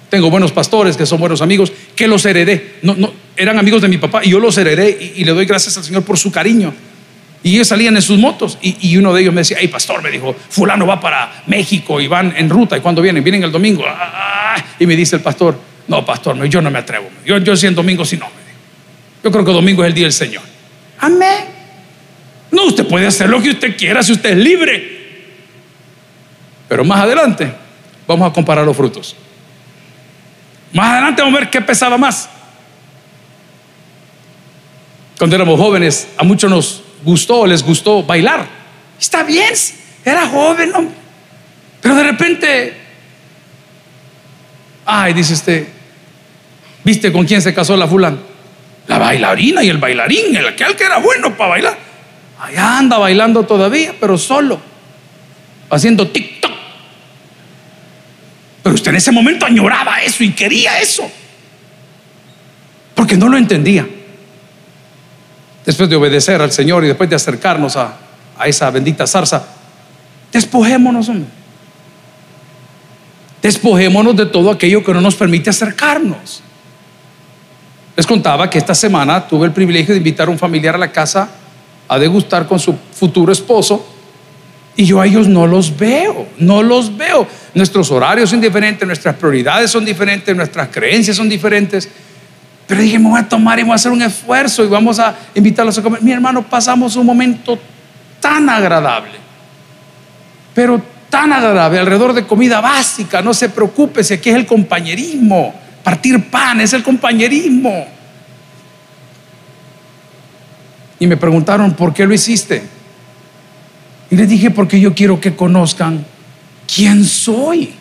Tengo 0.09 0.29
buenos 0.29 0.51
pastores 0.51 0.95
que 0.95 1.05
son 1.05 1.19
buenos 1.19 1.41
amigos, 1.41 1.71
que 1.95 2.07
los 2.07 2.25
heredé. 2.25 2.75
No, 2.81 2.95
no, 2.95 3.11
eran 3.35 3.59
amigos 3.59 3.81
de 3.81 3.89
mi 3.89 3.97
papá 3.97 4.21
y 4.23 4.29
yo 4.29 4.39
los 4.39 4.57
heredé 4.57 5.13
y, 5.15 5.23
le 5.25 5.31
doy 5.31 5.45
gracias 5.45 5.77
al 5.77 5.83
Señor 5.83 6.03
por 6.03 6.17
su 6.17 6.31
cariño. 6.31 6.73
Y 7.43 7.55
ellos 7.55 7.67
salían 7.67 7.95
en 7.95 8.01
sus 8.01 8.17
motos 8.17 8.57
y, 8.61 8.95
uno 8.97 9.13
de 9.13 9.21
ellos 9.21 9.33
me 9.33 9.41
decía, 9.41 9.57
hey 9.59 9.67
pastor, 9.67 10.01
me 10.01 10.09
dijo, 10.09 10.35
fulano 10.49 10.87
va 10.87 10.99
para 10.99 11.43
México 11.47 11.99
y 11.99 12.07
van 12.07 12.33
en 12.37 12.49
ruta. 12.49 12.77
¿Y 12.77 12.81
cuando 12.81 13.01
vienen? 13.01 13.23
Vienen 13.23 13.43
el 13.43 13.51
domingo. 13.51 13.83
Ah, 13.85 14.55
y 14.79 14.85
me 14.85 14.95
dice 14.95 15.17
el 15.17 15.21
pastor, 15.21 15.59
no, 15.87 16.05
pastor, 16.05 16.43
yo 16.47 16.61
no 16.61 16.71
me 16.71 16.79
atrevo. 16.79 17.09
Yo, 17.25 17.37
yo 17.39 17.55
si 17.55 17.67
en 17.67 17.75
domingo 17.75 18.05
si 18.05 18.17
no. 18.17 18.27
Yo 19.23 19.31
creo 19.31 19.43
que 19.43 19.51
domingo 19.51 19.83
es 19.83 19.89
el 19.89 19.93
día 19.93 20.05
del 20.05 20.13
Señor. 20.13 20.43
Amén. 20.99 21.45
No, 22.51 22.65
usted 22.65 22.87
puede 22.87 23.07
hacer 23.07 23.29
lo 23.29 23.41
que 23.41 23.49
usted 23.49 23.75
quiera 23.75 24.01
si 24.01 24.13
usted 24.13 24.31
es 24.31 24.37
libre. 24.37 24.97
Pero 26.67 26.85
más 26.85 27.01
adelante 27.01 27.51
vamos 28.07 28.29
a 28.29 28.33
comparar 28.33 28.65
los 28.65 28.75
frutos. 28.75 29.15
Más 30.73 30.91
adelante 30.91 31.21
vamos 31.21 31.37
a 31.37 31.41
ver 31.41 31.49
qué 31.49 31.61
pesaba 31.61 31.97
más. 31.97 32.29
Cuando 35.17 35.35
éramos 35.35 35.59
jóvenes, 35.59 36.07
a 36.17 36.23
muchos 36.23 36.49
nos 36.49 36.83
gustó, 37.03 37.47
les 37.47 37.63
gustó 37.63 38.03
bailar. 38.03 38.45
Está 38.99 39.23
bien, 39.23 39.53
era 40.05 40.27
joven, 40.27 40.71
Pero 41.81 41.95
de 41.95 42.03
repente, 42.03 42.77
ay, 44.85 45.13
dice 45.13 45.33
usted, 45.33 45.67
¿viste 46.83 47.11
con 47.11 47.25
quién 47.25 47.41
se 47.41 47.53
casó 47.53 47.75
la 47.75 47.87
fulana? 47.87 48.17
La 48.87 48.97
bailarina 48.97 49.63
y 49.63 49.69
el 49.69 49.77
bailarín, 49.77 50.35
el 50.35 50.47
aquel 50.47 50.75
que 50.75 50.83
era 50.83 50.97
bueno 50.99 51.35
para 51.35 51.51
bailar. 51.51 51.77
Allá 52.39 52.77
anda 52.77 52.97
bailando 52.97 53.43
todavía, 53.43 53.95
pero 53.99 54.17
solo, 54.17 54.59
haciendo 55.69 56.07
TikTok. 56.07 56.26
Usted 58.77 58.91
en 58.91 58.97
ese 58.97 59.11
momento 59.11 59.43
añoraba 59.43 60.03
eso 60.03 60.23
y 60.23 60.33
quería 60.33 60.79
eso. 60.79 61.09
Porque 62.93 63.17
no 63.17 63.27
lo 63.27 63.35
entendía. 63.35 63.87
Después 65.65 65.89
de 65.89 65.95
obedecer 65.95 66.43
al 66.43 66.51
Señor 66.51 66.83
y 66.83 66.87
después 66.87 67.09
de 67.09 67.15
acercarnos 67.15 67.75
a, 67.75 67.97
esa 68.45 68.69
bendita 68.69 69.07
zarza, 69.07 69.43
despojémonos. 70.31 71.09
Despojémonos 73.41 74.15
de 74.15 74.27
todo 74.27 74.51
aquello 74.51 74.83
que 74.83 74.93
no 74.93 75.01
nos 75.01 75.15
permite 75.15 75.49
acercarnos. 75.49 76.43
Les 77.95 78.05
contaba 78.05 78.47
que 78.47 78.59
esta 78.59 78.75
semana 78.75 79.27
tuve 79.27 79.47
el 79.47 79.53
privilegio 79.53 79.95
de 79.95 79.97
invitar 79.97 80.27
a 80.27 80.31
un 80.31 80.37
familiar 80.37 80.75
a 80.75 80.77
la 80.77 80.91
casa 80.91 81.31
a 81.87 81.97
degustar 81.97 82.47
con 82.47 82.59
su 82.59 82.75
futuro 82.93 83.31
esposo 83.31 83.96
y 84.77 84.85
yo 84.85 85.01
a 85.01 85.07
ellos 85.07 85.27
no 85.27 85.47
los 85.47 85.75
veo, 85.75 86.27
no 86.37 86.61
los 86.61 86.95
veo. 86.95 87.27
Nuestros 87.55 87.89
horarios 87.89 88.29
son 88.29 88.39
diferentes, 88.39 88.87
nuestras 88.87 89.15
prioridades 89.15 89.71
son 89.71 89.83
diferentes, 89.83 90.33
nuestras 90.35 90.69
creencias 90.69 91.17
son 91.17 91.27
diferentes. 91.27 91.89
Pero 92.67 92.81
dije, 92.81 92.99
me 92.99 93.09
voy 93.09 93.19
a 93.19 93.27
tomar 93.27 93.57
y 93.57 93.63
voy 93.63 93.71
a 93.71 93.75
hacer 93.75 93.91
un 93.91 94.03
esfuerzo 94.03 94.63
y 94.63 94.67
vamos 94.67 94.99
a 94.99 95.15
invitarlos 95.33 95.75
a 95.79 95.81
comer. 95.81 96.03
Mi 96.03 96.11
hermano, 96.11 96.43
pasamos 96.43 96.95
un 96.95 97.07
momento 97.07 97.57
tan 98.19 98.47
agradable, 98.49 99.13
pero 100.53 100.79
tan 101.09 101.33
agradable, 101.33 101.79
alrededor 101.79 102.13
de 102.13 102.27
comida 102.27 102.61
básica. 102.61 103.23
No 103.23 103.33
se 103.33 103.49
preocupe, 103.49 104.03
si 104.03 104.13
aquí 104.13 104.29
es 104.29 104.35
el 104.35 104.45
compañerismo. 104.45 105.55
Partir 105.83 106.29
pan 106.29 106.61
es 106.61 106.73
el 106.73 106.83
compañerismo. 106.83 107.87
Y 110.99 111.07
me 111.07 111.17
preguntaron, 111.17 111.73
¿por 111.73 111.95
qué 111.95 112.05
lo 112.05 112.13
hiciste? 112.13 112.76
Y 114.09 114.15
les 114.15 114.29
dije, 114.29 114.51
porque 114.51 114.79
yo 114.79 114.93
quiero 114.93 115.19
que 115.19 115.35
conozcan 115.35 116.05
quién 116.73 117.03
soy. 117.03 117.73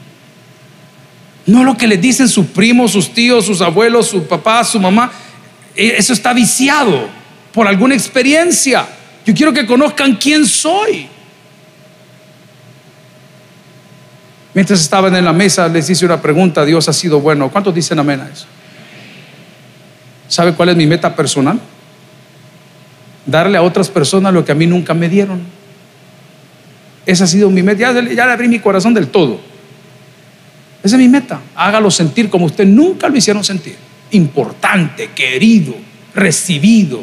No 1.47 1.62
lo 1.62 1.77
que 1.77 1.87
les 1.87 2.01
dicen 2.01 2.29
sus 2.29 2.47
primos, 2.47 2.93
sus 2.93 3.15
tíos, 3.15 3.47
sus 3.47 3.61
abuelos, 3.61 4.09
su 4.09 4.27
papá, 4.27 4.65
su 4.65 4.81
mamá. 4.81 5.12
E, 5.77 5.95
eso 5.97 6.12
está 6.12 6.33
viciado 6.33 7.09
por 7.53 7.69
alguna 7.69 7.95
experiencia. 7.95 8.87
Yo 9.25 9.35
quiero 9.35 9.53
que 9.53 9.65
conozcan 9.65 10.17
quién 10.17 10.45
soy. 10.47 11.09
Mientras 14.55 14.81
estaban 14.81 15.15
en 15.15 15.25
la 15.25 15.33
mesa, 15.33 15.69
les 15.69 15.89
hice 15.89 16.05
una 16.05 16.21
pregunta. 16.21 16.65
Dios 16.65 16.89
ha 16.89 16.93
sido 16.93 17.21
bueno. 17.21 17.51
¿Cuántos 17.51 17.75
dicen 17.75 17.99
amén 17.99 18.21
a 18.21 18.29
eso? 18.29 18.47
¿Sabe 20.29 20.55
cuál 20.55 20.71
es 20.71 20.77
mi 20.77 20.87
meta 20.87 21.15
personal? 21.15 21.61
Darle 23.27 23.59
a 23.59 23.62
otras 23.62 23.89
personas 23.89 24.33
lo 24.33 24.45
que 24.45 24.53
a 24.53 24.55
mí 24.55 24.67
nunca 24.67 24.95
me 24.95 25.09
dieron. 25.09 25.43
Esa 27.07 27.25
ha 27.25 27.27
sido 27.29 27.49
mi 27.49 27.62
meta. 27.62 27.92
Ya, 27.92 27.92
le 27.92 28.21
abrí 28.21 28.49
mi 28.49 28.59
corazón 28.59 28.92
del 28.92 29.07
todo. 29.09 29.40
Esa 30.83 30.97
es 30.97 31.01
mi 31.01 31.09
meta. 31.09 31.40
Hágalo 31.55 31.90
sentir 31.90 32.29
como 32.29 32.47
usted 32.47 32.66
nunca 32.66 33.09
lo 33.09 33.16
hicieron 33.16 33.45
sentir. 33.45 33.77
Importante, 34.11 35.11
querido, 35.14 35.75
recibido. 36.14 37.03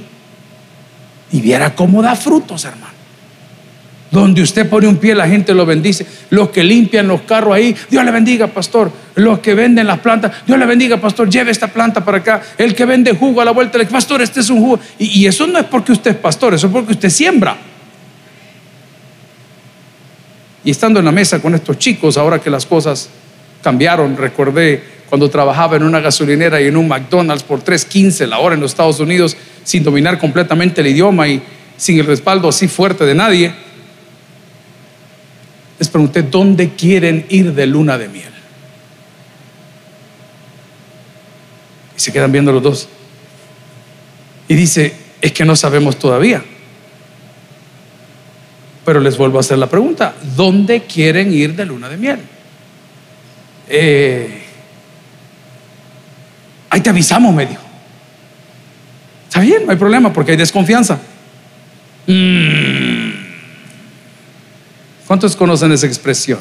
Y 1.31 1.41
viera 1.41 1.73
cómo 1.73 2.01
da 2.01 2.15
frutos, 2.15 2.65
hermano. 2.65 2.93
Donde 4.11 4.43
usted 4.43 4.69
pone 4.69 4.87
un 4.87 4.97
pie, 4.97 5.15
la 5.15 5.27
gente 5.27 5.55
lo 5.55 5.65
bendice. 5.65 6.05
Los 6.29 6.49
que 6.49 6.63
limpian 6.63 7.07
los 7.07 7.21
carros 7.21 7.55
ahí, 7.55 7.75
Dios 7.89 8.05
le 8.05 8.11
bendiga, 8.11 8.45
pastor. 8.47 8.91
Los 9.15 9.39
que 9.39 9.55
venden 9.55 9.87
las 9.87 9.99
plantas, 9.99 10.45
Dios 10.45 10.59
le 10.59 10.65
bendiga, 10.67 10.97
pastor. 10.97 11.29
Lleve 11.29 11.49
esta 11.49 11.67
planta 11.67 12.05
para 12.05 12.19
acá. 12.19 12.41
El 12.57 12.75
que 12.75 12.85
vende 12.85 13.13
jugo 13.13 13.41
a 13.41 13.45
la 13.45 13.51
vuelta, 13.51 13.79
el 13.79 13.87
pastor, 13.87 14.21
este 14.21 14.41
es 14.41 14.49
un 14.51 14.59
jugo. 14.59 14.79
Y, 14.99 15.21
y 15.21 15.25
eso 15.25 15.47
no 15.47 15.57
es 15.57 15.65
porque 15.65 15.93
usted 15.93 16.11
es 16.11 16.17
pastor, 16.17 16.53
eso 16.53 16.67
es 16.67 16.73
porque 16.73 16.91
usted 16.91 17.09
siembra. 17.09 17.57
Y 20.63 20.71
estando 20.71 20.99
en 20.99 21.05
la 21.05 21.11
mesa 21.11 21.41
con 21.41 21.55
estos 21.55 21.77
chicos, 21.77 22.17
ahora 22.17 22.39
que 22.39 22.49
las 22.49 22.65
cosas 22.65 23.09
cambiaron, 23.61 24.15
recordé 24.17 24.83
cuando 25.09 25.29
trabajaba 25.29 25.75
en 25.75 25.83
una 25.83 25.99
gasolinera 25.99 26.61
y 26.61 26.67
en 26.67 26.77
un 26.77 26.87
McDonald's 26.87 27.43
por 27.43 27.63
3.15 27.63 28.25
la 28.27 28.39
hora 28.39 28.55
en 28.55 28.61
los 28.61 28.71
Estados 28.71 28.99
Unidos, 28.99 29.35
sin 29.63 29.83
dominar 29.83 30.17
completamente 30.19 30.81
el 30.81 30.87
idioma 30.87 31.27
y 31.27 31.41
sin 31.77 31.99
el 31.99 32.05
respaldo 32.05 32.47
así 32.47 32.67
fuerte 32.67 33.05
de 33.05 33.13
nadie, 33.13 33.53
les 35.79 35.89
pregunté, 35.89 36.23
¿dónde 36.23 36.69
quieren 36.75 37.25
ir 37.29 37.53
de 37.53 37.67
luna 37.67 37.97
de 37.97 38.07
miel? 38.07 38.31
Y 41.95 41.99
se 41.99 42.11
quedan 42.11 42.31
viendo 42.31 42.51
los 42.51 42.63
dos. 42.63 42.89
Y 44.47 44.55
dice, 44.55 44.93
es 45.21 45.31
que 45.31 45.45
no 45.45 45.55
sabemos 45.55 45.97
todavía. 45.97 46.43
Pero 48.85 48.99
les 48.99 49.17
vuelvo 49.17 49.37
a 49.37 49.41
hacer 49.41 49.57
la 49.57 49.67
pregunta, 49.67 50.13
¿dónde 50.35 50.81
quieren 50.81 51.31
ir 51.33 51.55
de 51.55 51.65
luna 51.65 51.87
de 51.87 51.97
miel? 51.97 52.19
Eh, 53.69 54.43
ahí 56.69 56.81
te 56.81 56.89
avisamos, 56.89 57.33
me 57.33 57.45
dijo. 57.45 57.61
Está 59.27 59.39
bien, 59.39 59.65
no 59.65 59.71
hay 59.71 59.77
problema 59.77 60.11
porque 60.11 60.31
hay 60.31 60.37
desconfianza. 60.37 60.99
Mm. 62.07 63.11
¿Cuántos 65.07 65.35
conocen 65.35 65.71
esa 65.71 65.87
expresión? 65.87 66.39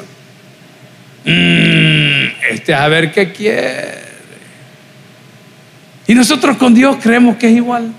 Mm, 1.25 2.51
este 2.51 2.73
a 2.73 2.87
ver 2.87 3.11
qué 3.11 3.31
quiere. 3.31 4.03
Y 6.07 6.13
nosotros 6.13 6.57
con 6.57 6.73
Dios 6.73 6.97
creemos 7.01 7.37
que 7.37 7.47
es 7.47 7.55
igual. 7.55 7.93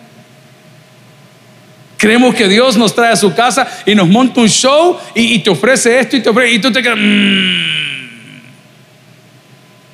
Creemos 2.05 2.35
que 2.35 2.49
Dios 2.49 2.77
nos 2.77 2.95
trae 2.95 3.12
a 3.12 3.17
su 3.17 3.33
casa 3.33 3.67
y 3.87 3.95
nos 3.95 4.07
monta 4.07 4.43
un 4.43 4.49
show 4.51 4.99
y, 5.14 5.38
te 5.38 5.49
ofrece 5.49 5.99
esto 5.99 6.19
y 6.19 6.21
te 6.21 6.29
ofrece 6.29 6.53
y 6.53 6.59
tú 6.59 6.71
te 6.71 6.83
quedas. 6.83 6.99
Mm". 6.99 8.40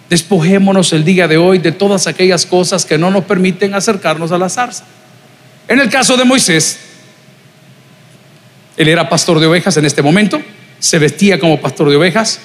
Despojémonos 0.09 0.93
el 0.93 1.05
día 1.05 1.29
de 1.29 1.37
hoy 1.37 1.61
de 1.61 1.71
todas 1.71 2.09
aquellas 2.09 2.45
cosas 2.47 2.85
que 2.85 2.99
no 2.99 3.13
nos 3.13 3.27
permiten 3.27 3.75
acercarnos 3.75 4.33
a 4.33 4.39
la 4.39 4.49
zarza. 4.49 4.83
En 5.69 5.79
el 5.79 5.89
caso 5.89 6.17
de 6.17 6.25
Moisés, 6.25 6.81
él 8.77 8.89
era 8.89 9.09
pastor 9.09 9.39
de 9.39 9.47
ovejas 9.47 9.77
en 9.77 9.85
este 9.85 10.03
momento, 10.03 10.43
se 10.81 10.99
vestía 10.99 11.39
como 11.39 11.61
pastor 11.61 11.91
de 11.91 11.97
ovejas, 11.97 12.41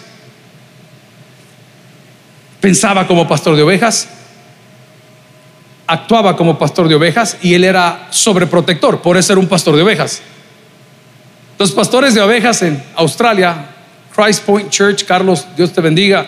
pensaba 2.61 3.07
como 3.07 3.27
pastor 3.27 3.55
de 3.55 3.63
ovejas, 3.63 4.09
actuaba 5.87 6.35
como 6.35 6.57
pastor 6.57 6.87
de 6.87 6.95
ovejas 6.95 7.37
y 7.41 7.53
él 7.53 7.63
era 7.63 8.07
sobreprotector, 8.09 9.01
por 9.01 9.17
eso 9.17 9.33
era 9.33 9.39
un 9.39 9.47
pastor 9.47 9.75
de 9.75 9.83
ovejas. 9.83 10.21
Los 11.57 11.71
pastores 11.71 12.13
de 12.13 12.21
ovejas 12.21 12.61
en 12.63 12.83
Australia, 12.95 13.69
Christ 14.15 14.43
Point 14.43 14.69
Church, 14.69 15.05
Carlos, 15.05 15.45
Dios 15.55 15.71
te 15.71 15.81
bendiga, 15.81 16.27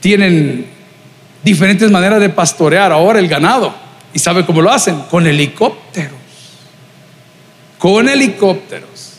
tienen 0.00 0.66
diferentes 1.42 1.90
maneras 1.90 2.20
de 2.20 2.28
pastorear 2.28 2.92
ahora 2.92 3.18
el 3.18 3.28
ganado. 3.28 3.74
¿Y 4.12 4.18
sabe 4.18 4.44
cómo 4.44 4.60
lo 4.60 4.70
hacen? 4.70 5.02
Con 5.10 5.26
helicópteros. 5.26 6.18
Con 7.78 8.08
helicópteros. 8.08 9.14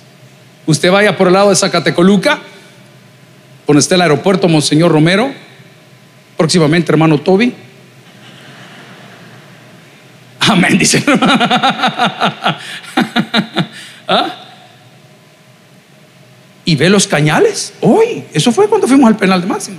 Usted 0.65 0.91
vaya 0.91 1.17
por 1.17 1.27
el 1.27 1.33
lado 1.33 1.49
de 1.49 1.55
Zacatecoluca, 1.55 2.39
donde 3.67 3.79
está 3.79 3.95
el 3.95 4.01
aeropuerto 4.01 4.47
Monseñor 4.47 4.91
Romero, 4.91 5.31
próximamente 6.41 6.91
hermano 6.91 7.19
Toby. 7.19 7.53
Amén, 10.39 10.75
dice. 10.75 11.03
¿Ah? 14.07 14.35
Y 16.65 16.75
ve 16.75 16.89
los 16.89 17.05
cañales. 17.05 17.73
Hoy, 17.81 18.23
eso 18.33 18.51
fue 18.51 18.67
cuando 18.67 18.87
fuimos 18.87 19.07
al 19.07 19.17
penal 19.17 19.39
de 19.39 19.45
Máxima. 19.45 19.77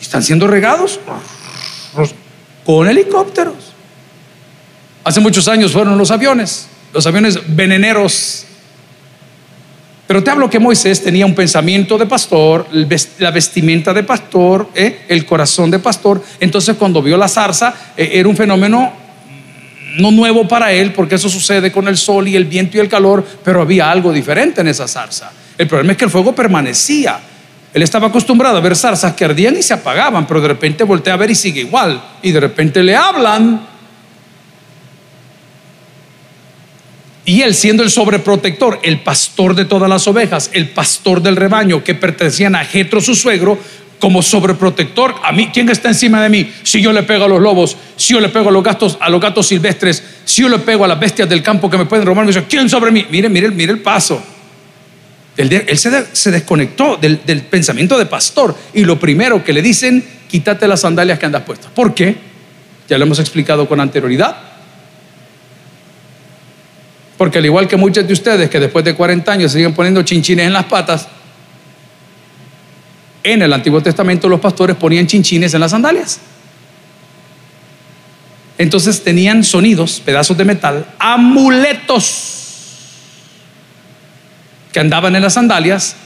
Están 0.00 0.22
siendo 0.22 0.46
regados 0.46 0.98
con 2.64 2.88
helicópteros. 2.88 3.74
Hace 5.04 5.20
muchos 5.20 5.46
años 5.46 5.72
fueron 5.72 5.98
los 5.98 6.10
aviones, 6.10 6.68
los 6.94 7.06
aviones 7.06 7.38
veneneros. 7.54 8.46
Pero 10.10 10.24
te 10.24 10.30
hablo 10.32 10.50
que 10.50 10.58
Moisés 10.58 11.04
tenía 11.04 11.24
un 11.24 11.36
pensamiento 11.36 11.96
de 11.96 12.04
pastor, 12.04 12.66
la 13.20 13.30
vestimenta 13.30 13.94
de 13.94 14.02
pastor, 14.02 14.68
¿eh? 14.74 15.02
el 15.06 15.24
corazón 15.24 15.70
de 15.70 15.78
pastor. 15.78 16.20
Entonces 16.40 16.74
cuando 16.74 17.00
vio 17.00 17.16
la 17.16 17.28
zarza, 17.28 17.72
eh, 17.96 18.10
era 18.14 18.28
un 18.28 18.36
fenómeno 18.36 18.92
no 19.98 20.10
nuevo 20.10 20.48
para 20.48 20.72
él, 20.72 20.92
porque 20.94 21.14
eso 21.14 21.28
sucede 21.28 21.70
con 21.70 21.86
el 21.86 21.96
sol 21.96 22.26
y 22.26 22.34
el 22.34 22.46
viento 22.46 22.76
y 22.76 22.80
el 22.80 22.88
calor, 22.88 23.24
pero 23.44 23.62
había 23.62 23.88
algo 23.88 24.12
diferente 24.12 24.62
en 24.62 24.66
esa 24.66 24.88
zarza. 24.88 25.30
El 25.56 25.68
problema 25.68 25.92
es 25.92 25.98
que 25.98 26.06
el 26.06 26.10
fuego 26.10 26.34
permanecía. 26.34 27.20
Él 27.72 27.80
estaba 27.80 28.08
acostumbrado 28.08 28.56
a 28.56 28.60
ver 28.60 28.74
zarzas 28.74 29.14
que 29.14 29.24
ardían 29.24 29.56
y 29.58 29.62
se 29.62 29.74
apagaban, 29.74 30.26
pero 30.26 30.40
de 30.40 30.48
repente 30.48 30.82
voltea 30.82 31.14
a 31.14 31.18
ver 31.18 31.30
y 31.30 31.36
sigue 31.36 31.60
igual. 31.60 32.02
Y 32.20 32.32
de 32.32 32.40
repente 32.40 32.82
le 32.82 32.96
hablan. 32.96 33.64
Y 37.24 37.42
él 37.42 37.54
siendo 37.54 37.82
el 37.82 37.90
sobreprotector, 37.90 38.80
el 38.82 39.00
pastor 39.00 39.54
de 39.54 39.64
todas 39.64 39.88
las 39.88 40.06
ovejas, 40.08 40.50
el 40.52 40.70
pastor 40.70 41.22
del 41.22 41.36
rebaño 41.36 41.84
que 41.84 41.94
pertenecían 41.94 42.54
a 42.54 42.64
Jetro 42.64 43.00
su 43.00 43.14
suegro, 43.14 43.58
como 44.00 44.22
sobreprotector, 44.22 45.14
a 45.22 45.30
mí, 45.30 45.50
¿quién 45.52 45.68
está 45.68 45.88
encima 45.88 46.22
de 46.22 46.30
mí? 46.30 46.50
Si 46.62 46.80
yo 46.80 46.92
le 46.92 47.02
pego 47.02 47.26
a 47.26 47.28
los 47.28 47.40
lobos, 47.40 47.76
si 47.96 48.14
yo 48.14 48.20
le 48.20 48.30
pego 48.30 48.48
a 48.48 48.52
los 48.52 48.64
gatos, 48.64 48.96
a 48.98 49.10
los 49.10 49.20
gatos 49.20 49.46
silvestres, 49.46 50.02
si 50.24 50.42
yo 50.42 50.48
le 50.48 50.58
pego 50.58 50.84
a 50.84 50.88
las 50.88 50.98
bestias 50.98 51.28
del 51.28 51.42
campo 51.42 51.68
que 51.70 51.76
me 51.76 51.84
pueden 51.84 52.06
robar, 52.06 52.24
me 52.24 52.32
dice, 52.32 52.46
¿quién 52.48 52.68
sobre 52.68 52.90
mí? 52.90 53.06
Mire, 53.10 53.28
mire, 53.28 53.50
mire 53.50 53.72
el 53.72 53.80
paso. 53.80 54.20
Él, 55.36 55.78
se, 55.78 56.30
desconectó 56.30 56.96
del, 56.96 57.18
pensamiento 57.18 57.96
de 57.98 58.06
pastor 58.06 58.54
y 58.74 58.84
lo 58.84 58.98
primero 58.98 59.44
que 59.44 59.52
le 59.52 59.62
dicen, 59.62 60.04
quítate 60.28 60.66
las 60.66 60.80
sandalias 60.80 61.18
que 61.18 61.26
andas 61.26 61.42
puestas. 61.42 61.70
¿Por 61.70 61.94
qué? 61.94 62.16
Ya 62.88 62.98
lo 62.98 63.04
hemos 63.04 63.18
explicado 63.18 63.68
con 63.68 63.80
anterioridad. 63.80 64.49
Porque 67.20 67.36
al 67.36 67.44
igual 67.44 67.68
que 67.68 67.76
muchos 67.76 68.06
de 68.06 68.14
ustedes 68.14 68.48
que 68.48 68.58
después 68.58 68.82
de 68.82 68.94
40 68.94 69.30
años 69.30 69.52
siguen 69.52 69.74
poniendo 69.74 70.02
chinchines 70.02 70.46
en 70.46 70.54
las 70.54 70.64
patas, 70.64 71.06
en 73.22 73.42
el 73.42 73.52
Antiguo 73.52 73.82
Testamento 73.82 74.26
los 74.26 74.40
pastores 74.40 74.74
ponían 74.74 75.06
chinchines 75.06 75.52
en 75.52 75.60
las 75.60 75.72
sandalias. 75.72 76.18
Entonces 78.56 79.04
tenían 79.04 79.44
sonidos, 79.44 80.00
pedazos 80.02 80.34
de 80.38 80.46
metal, 80.46 80.86
amuletos 80.98 82.38
que 84.72 84.80
andaban 84.80 85.14
en 85.14 85.20
las 85.20 85.34
sandalias 85.34 85.96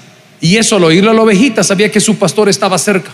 y 0.40 0.56
eso 0.56 0.78
al 0.78 0.82
oírlo 0.82 1.12
a 1.12 1.14
la 1.14 1.22
ovejita 1.22 1.62
sabía 1.62 1.92
que 1.92 2.00
su 2.00 2.18
pastor 2.18 2.48
estaba 2.48 2.76
cerca. 2.76 3.12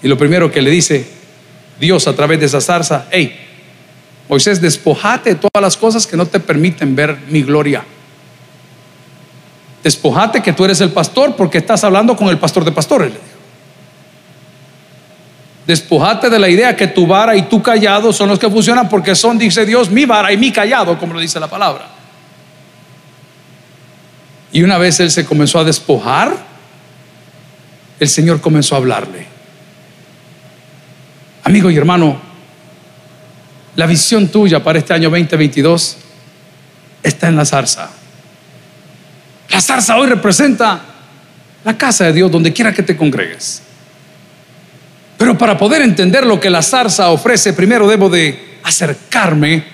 Y 0.00 0.06
lo 0.06 0.16
primero 0.16 0.52
que 0.52 0.62
le 0.62 0.70
dice 0.70 1.08
Dios 1.80 2.06
a 2.06 2.14
través 2.14 2.38
de 2.38 2.46
esa 2.46 2.60
zarza, 2.60 3.08
hey, 3.10 3.45
Moisés, 4.28 4.60
despojate 4.60 5.30
de 5.30 5.36
todas 5.36 5.62
las 5.62 5.76
cosas 5.76 6.06
que 6.06 6.16
no 6.16 6.26
te 6.26 6.40
permiten 6.40 6.96
ver 6.96 7.16
mi 7.28 7.42
gloria. 7.42 7.84
Despojate 9.82 10.42
que 10.42 10.52
tú 10.52 10.64
eres 10.64 10.80
el 10.80 10.90
pastor 10.90 11.36
porque 11.36 11.58
estás 11.58 11.84
hablando 11.84 12.16
con 12.16 12.28
el 12.28 12.38
pastor 12.38 12.64
de 12.64 12.72
pastores. 12.72 13.12
Despojate 15.66 16.28
de 16.28 16.38
la 16.38 16.48
idea 16.48 16.76
que 16.76 16.88
tu 16.88 17.06
vara 17.06 17.36
y 17.36 17.42
tu 17.42 17.62
callado 17.62 18.12
son 18.12 18.28
los 18.28 18.38
que 18.38 18.50
funcionan 18.50 18.88
porque 18.88 19.14
son, 19.14 19.38
dice 19.38 19.64
Dios, 19.64 19.90
mi 19.90 20.04
vara 20.04 20.32
y 20.32 20.36
mi 20.36 20.52
callado, 20.52 20.98
como 20.98 21.14
lo 21.14 21.20
dice 21.20 21.38
la 21.38 21.48
palabra. 21.48 21.88
Y 24.52 24.62
una 24.62 24.78
vez 24.78 25.00
él 25.00 25.10
se 25.10 25.24
comenzó 25.24 25.58
a 25.58 25.64
despojar, 25.64 26.36
el 27.98 28.08
Señor 28.08 28.40
comenzó 28.40 28.74
a 28.74 28.78
hablarle. 28.78 29.26
Amigo 31.42 31.70
y 31.70 31.76
hermano, 31.76 32.20
la 33.76 33.86
visión 33.86 34.28
tuya 34.28 34.62
para 34.62 34.78
este 34.78 34.94
año 34.94 35.10
2022 35.10 35.96
está 37.02 37.28
en 37.28 37.36
la 37.36 37.44
zarza. 37.44 37.90
La 39.50 39.60
zarza 39.60 39.96
hoy 39.96 40.08
representa 40.08 40.80
la 41.62 41.76
casa 41.76 42.04
de 42.06 42.14
Dios 42.14 42.30
donde 42.30 42.52
quiera 42.52 42.72
que 42.72 42.82
te 42.82 42.96
congregues. 42.96 43.62
Pero 45.18 45.36
para 45.36 45.56
poder 45.56 45.82
entender 45.82 46.26
lo 46.26 46.40
que 46.40 46.50
la 46.50 46.62
zarza 46.62 47.10
ofrece, 47.10 47.52
primero 47.52 47.86
debo 47.86 48.08
de 48.08 48.58
acercarme, 48.62 49.64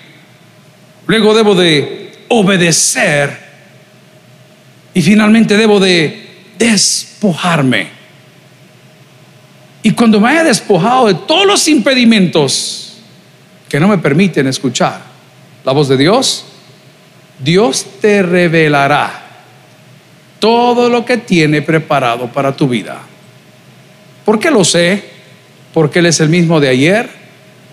luego 1.07 1.33
debo 1.33 1.55
de 1.55 2.25
obedecer 2.27 3.37
y 4.93 5.01
finalmente 5.01 5.57
debo 5.57 5.79
de 5.79 6.51
despojarme. 6.57 7.87
Y 9.81 9.91
cuando 9.91 10.19
me 10.19 10.29
haya 10.29 10.43
despojado 10.43 11.07
de 11.07 11.13
todos 11.13 11.45
los 11.45 11.67
impedimentos 11.67 12.82
que 13.73 13.79
no 13.79 13.87
me 13.87 13.97
permiten 13.97 14.45
escuchar 14.45 15.01
la 15.65 15.71
voz 15.71 15.87
de 15.87 15.97
Dios, 15.97 16.45
Dios 17.39 17.83
te 17.99 18.21
revelará 18.21 19.25
todo 20.37 20.89
lo 20.89 21.03
que 21.03 21.17
tiene 21.17 21.63
preparado 21.63 22.31
para 22.31 22.55
tu 22.55 22.67
vida. 22.67 22.99
¿Por 24.25 24.37
qué 24.37 24.51
lo 24.51 24.63
sé? 24.63 25.03
Porque 25.73 25.97
Él 25.97 26.05
es 26.05 26.19
el 26.19 26.29
mismo 26.29 26.59
de 26.59 26.69
ayer, 26.69 27.09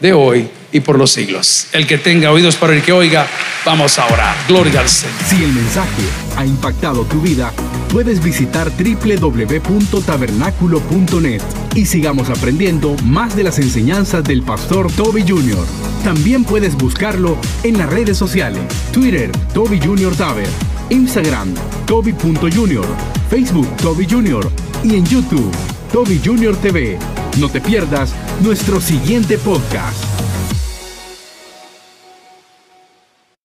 de 0.00 0.12
hoy 0.12 0.50
y 0.72 0.80
por 0.80 0.98
los 0.98 1.12
siglos. 1.12 1.68
El 1.72 1.86
que 1.86 1.96
tenga 1.98 2.32
oídos 2.32 2.56
para 2.56 2.74
el 2.74 2.82
que 2.82 2.92
oiga, 2.92 3.28
vamos 3.64 3.96
a 3.98 4.06
orar. 4.06 4.36
Gloria. 4.48 4.86
Si 4.88 5.42
el 5.42 5.52
mensaje 5.52 6.02
ha 6.36 6.46
impactado 6.46 7.04
tu 7.04 7.20
vida, 7.20 7.52
puedes 7.90 8.22
visitar 8.22 8.70
www.tabernaculo.net 8.70 11.42
y 11.74 11.86
sigamos 11.86 12.30
aprendiendo 12.30 12.94
más 13.04 13.34
de 13.36 13.42
las 13.44 13.58
enseñanzas 13.58 14.24
del 14.24 14.42
pastor 14.42 14.90
Toby 14.92 15.22
Jr. 15.26 15.66
También 16.04 16.44
puedes 16.44 16.76
buscarlo 16.76 17.38
en 17.62 17.78
las 17.78 17.88
redes 17.90 18.16
sociales, 18.16 18.62
Twitter, 18.92 19.30
Toby 19.52 19.80
Jr. 19.80 20.14
Taber, 20.16 20.48
Instagram, 20.88 21.52
Toby.Jr., 21.86 22.86
Facebook, 23.28 23.68
Toby 23.76 24.06
Jr. 24.08 24.50
y 24.82 24.94
en 24.96 25.04
YouTube, 25.06 25.52
Toby 25.92 26.20
Jr. 26.24 26.56
TV. 26.56 26.98
No 27.38 27.48
te 27.48 27.60
pierdas 27.60 28.14
nuestro 28.42 28.80
siguiente 28.80 29.38
podcast. 29.38 30.09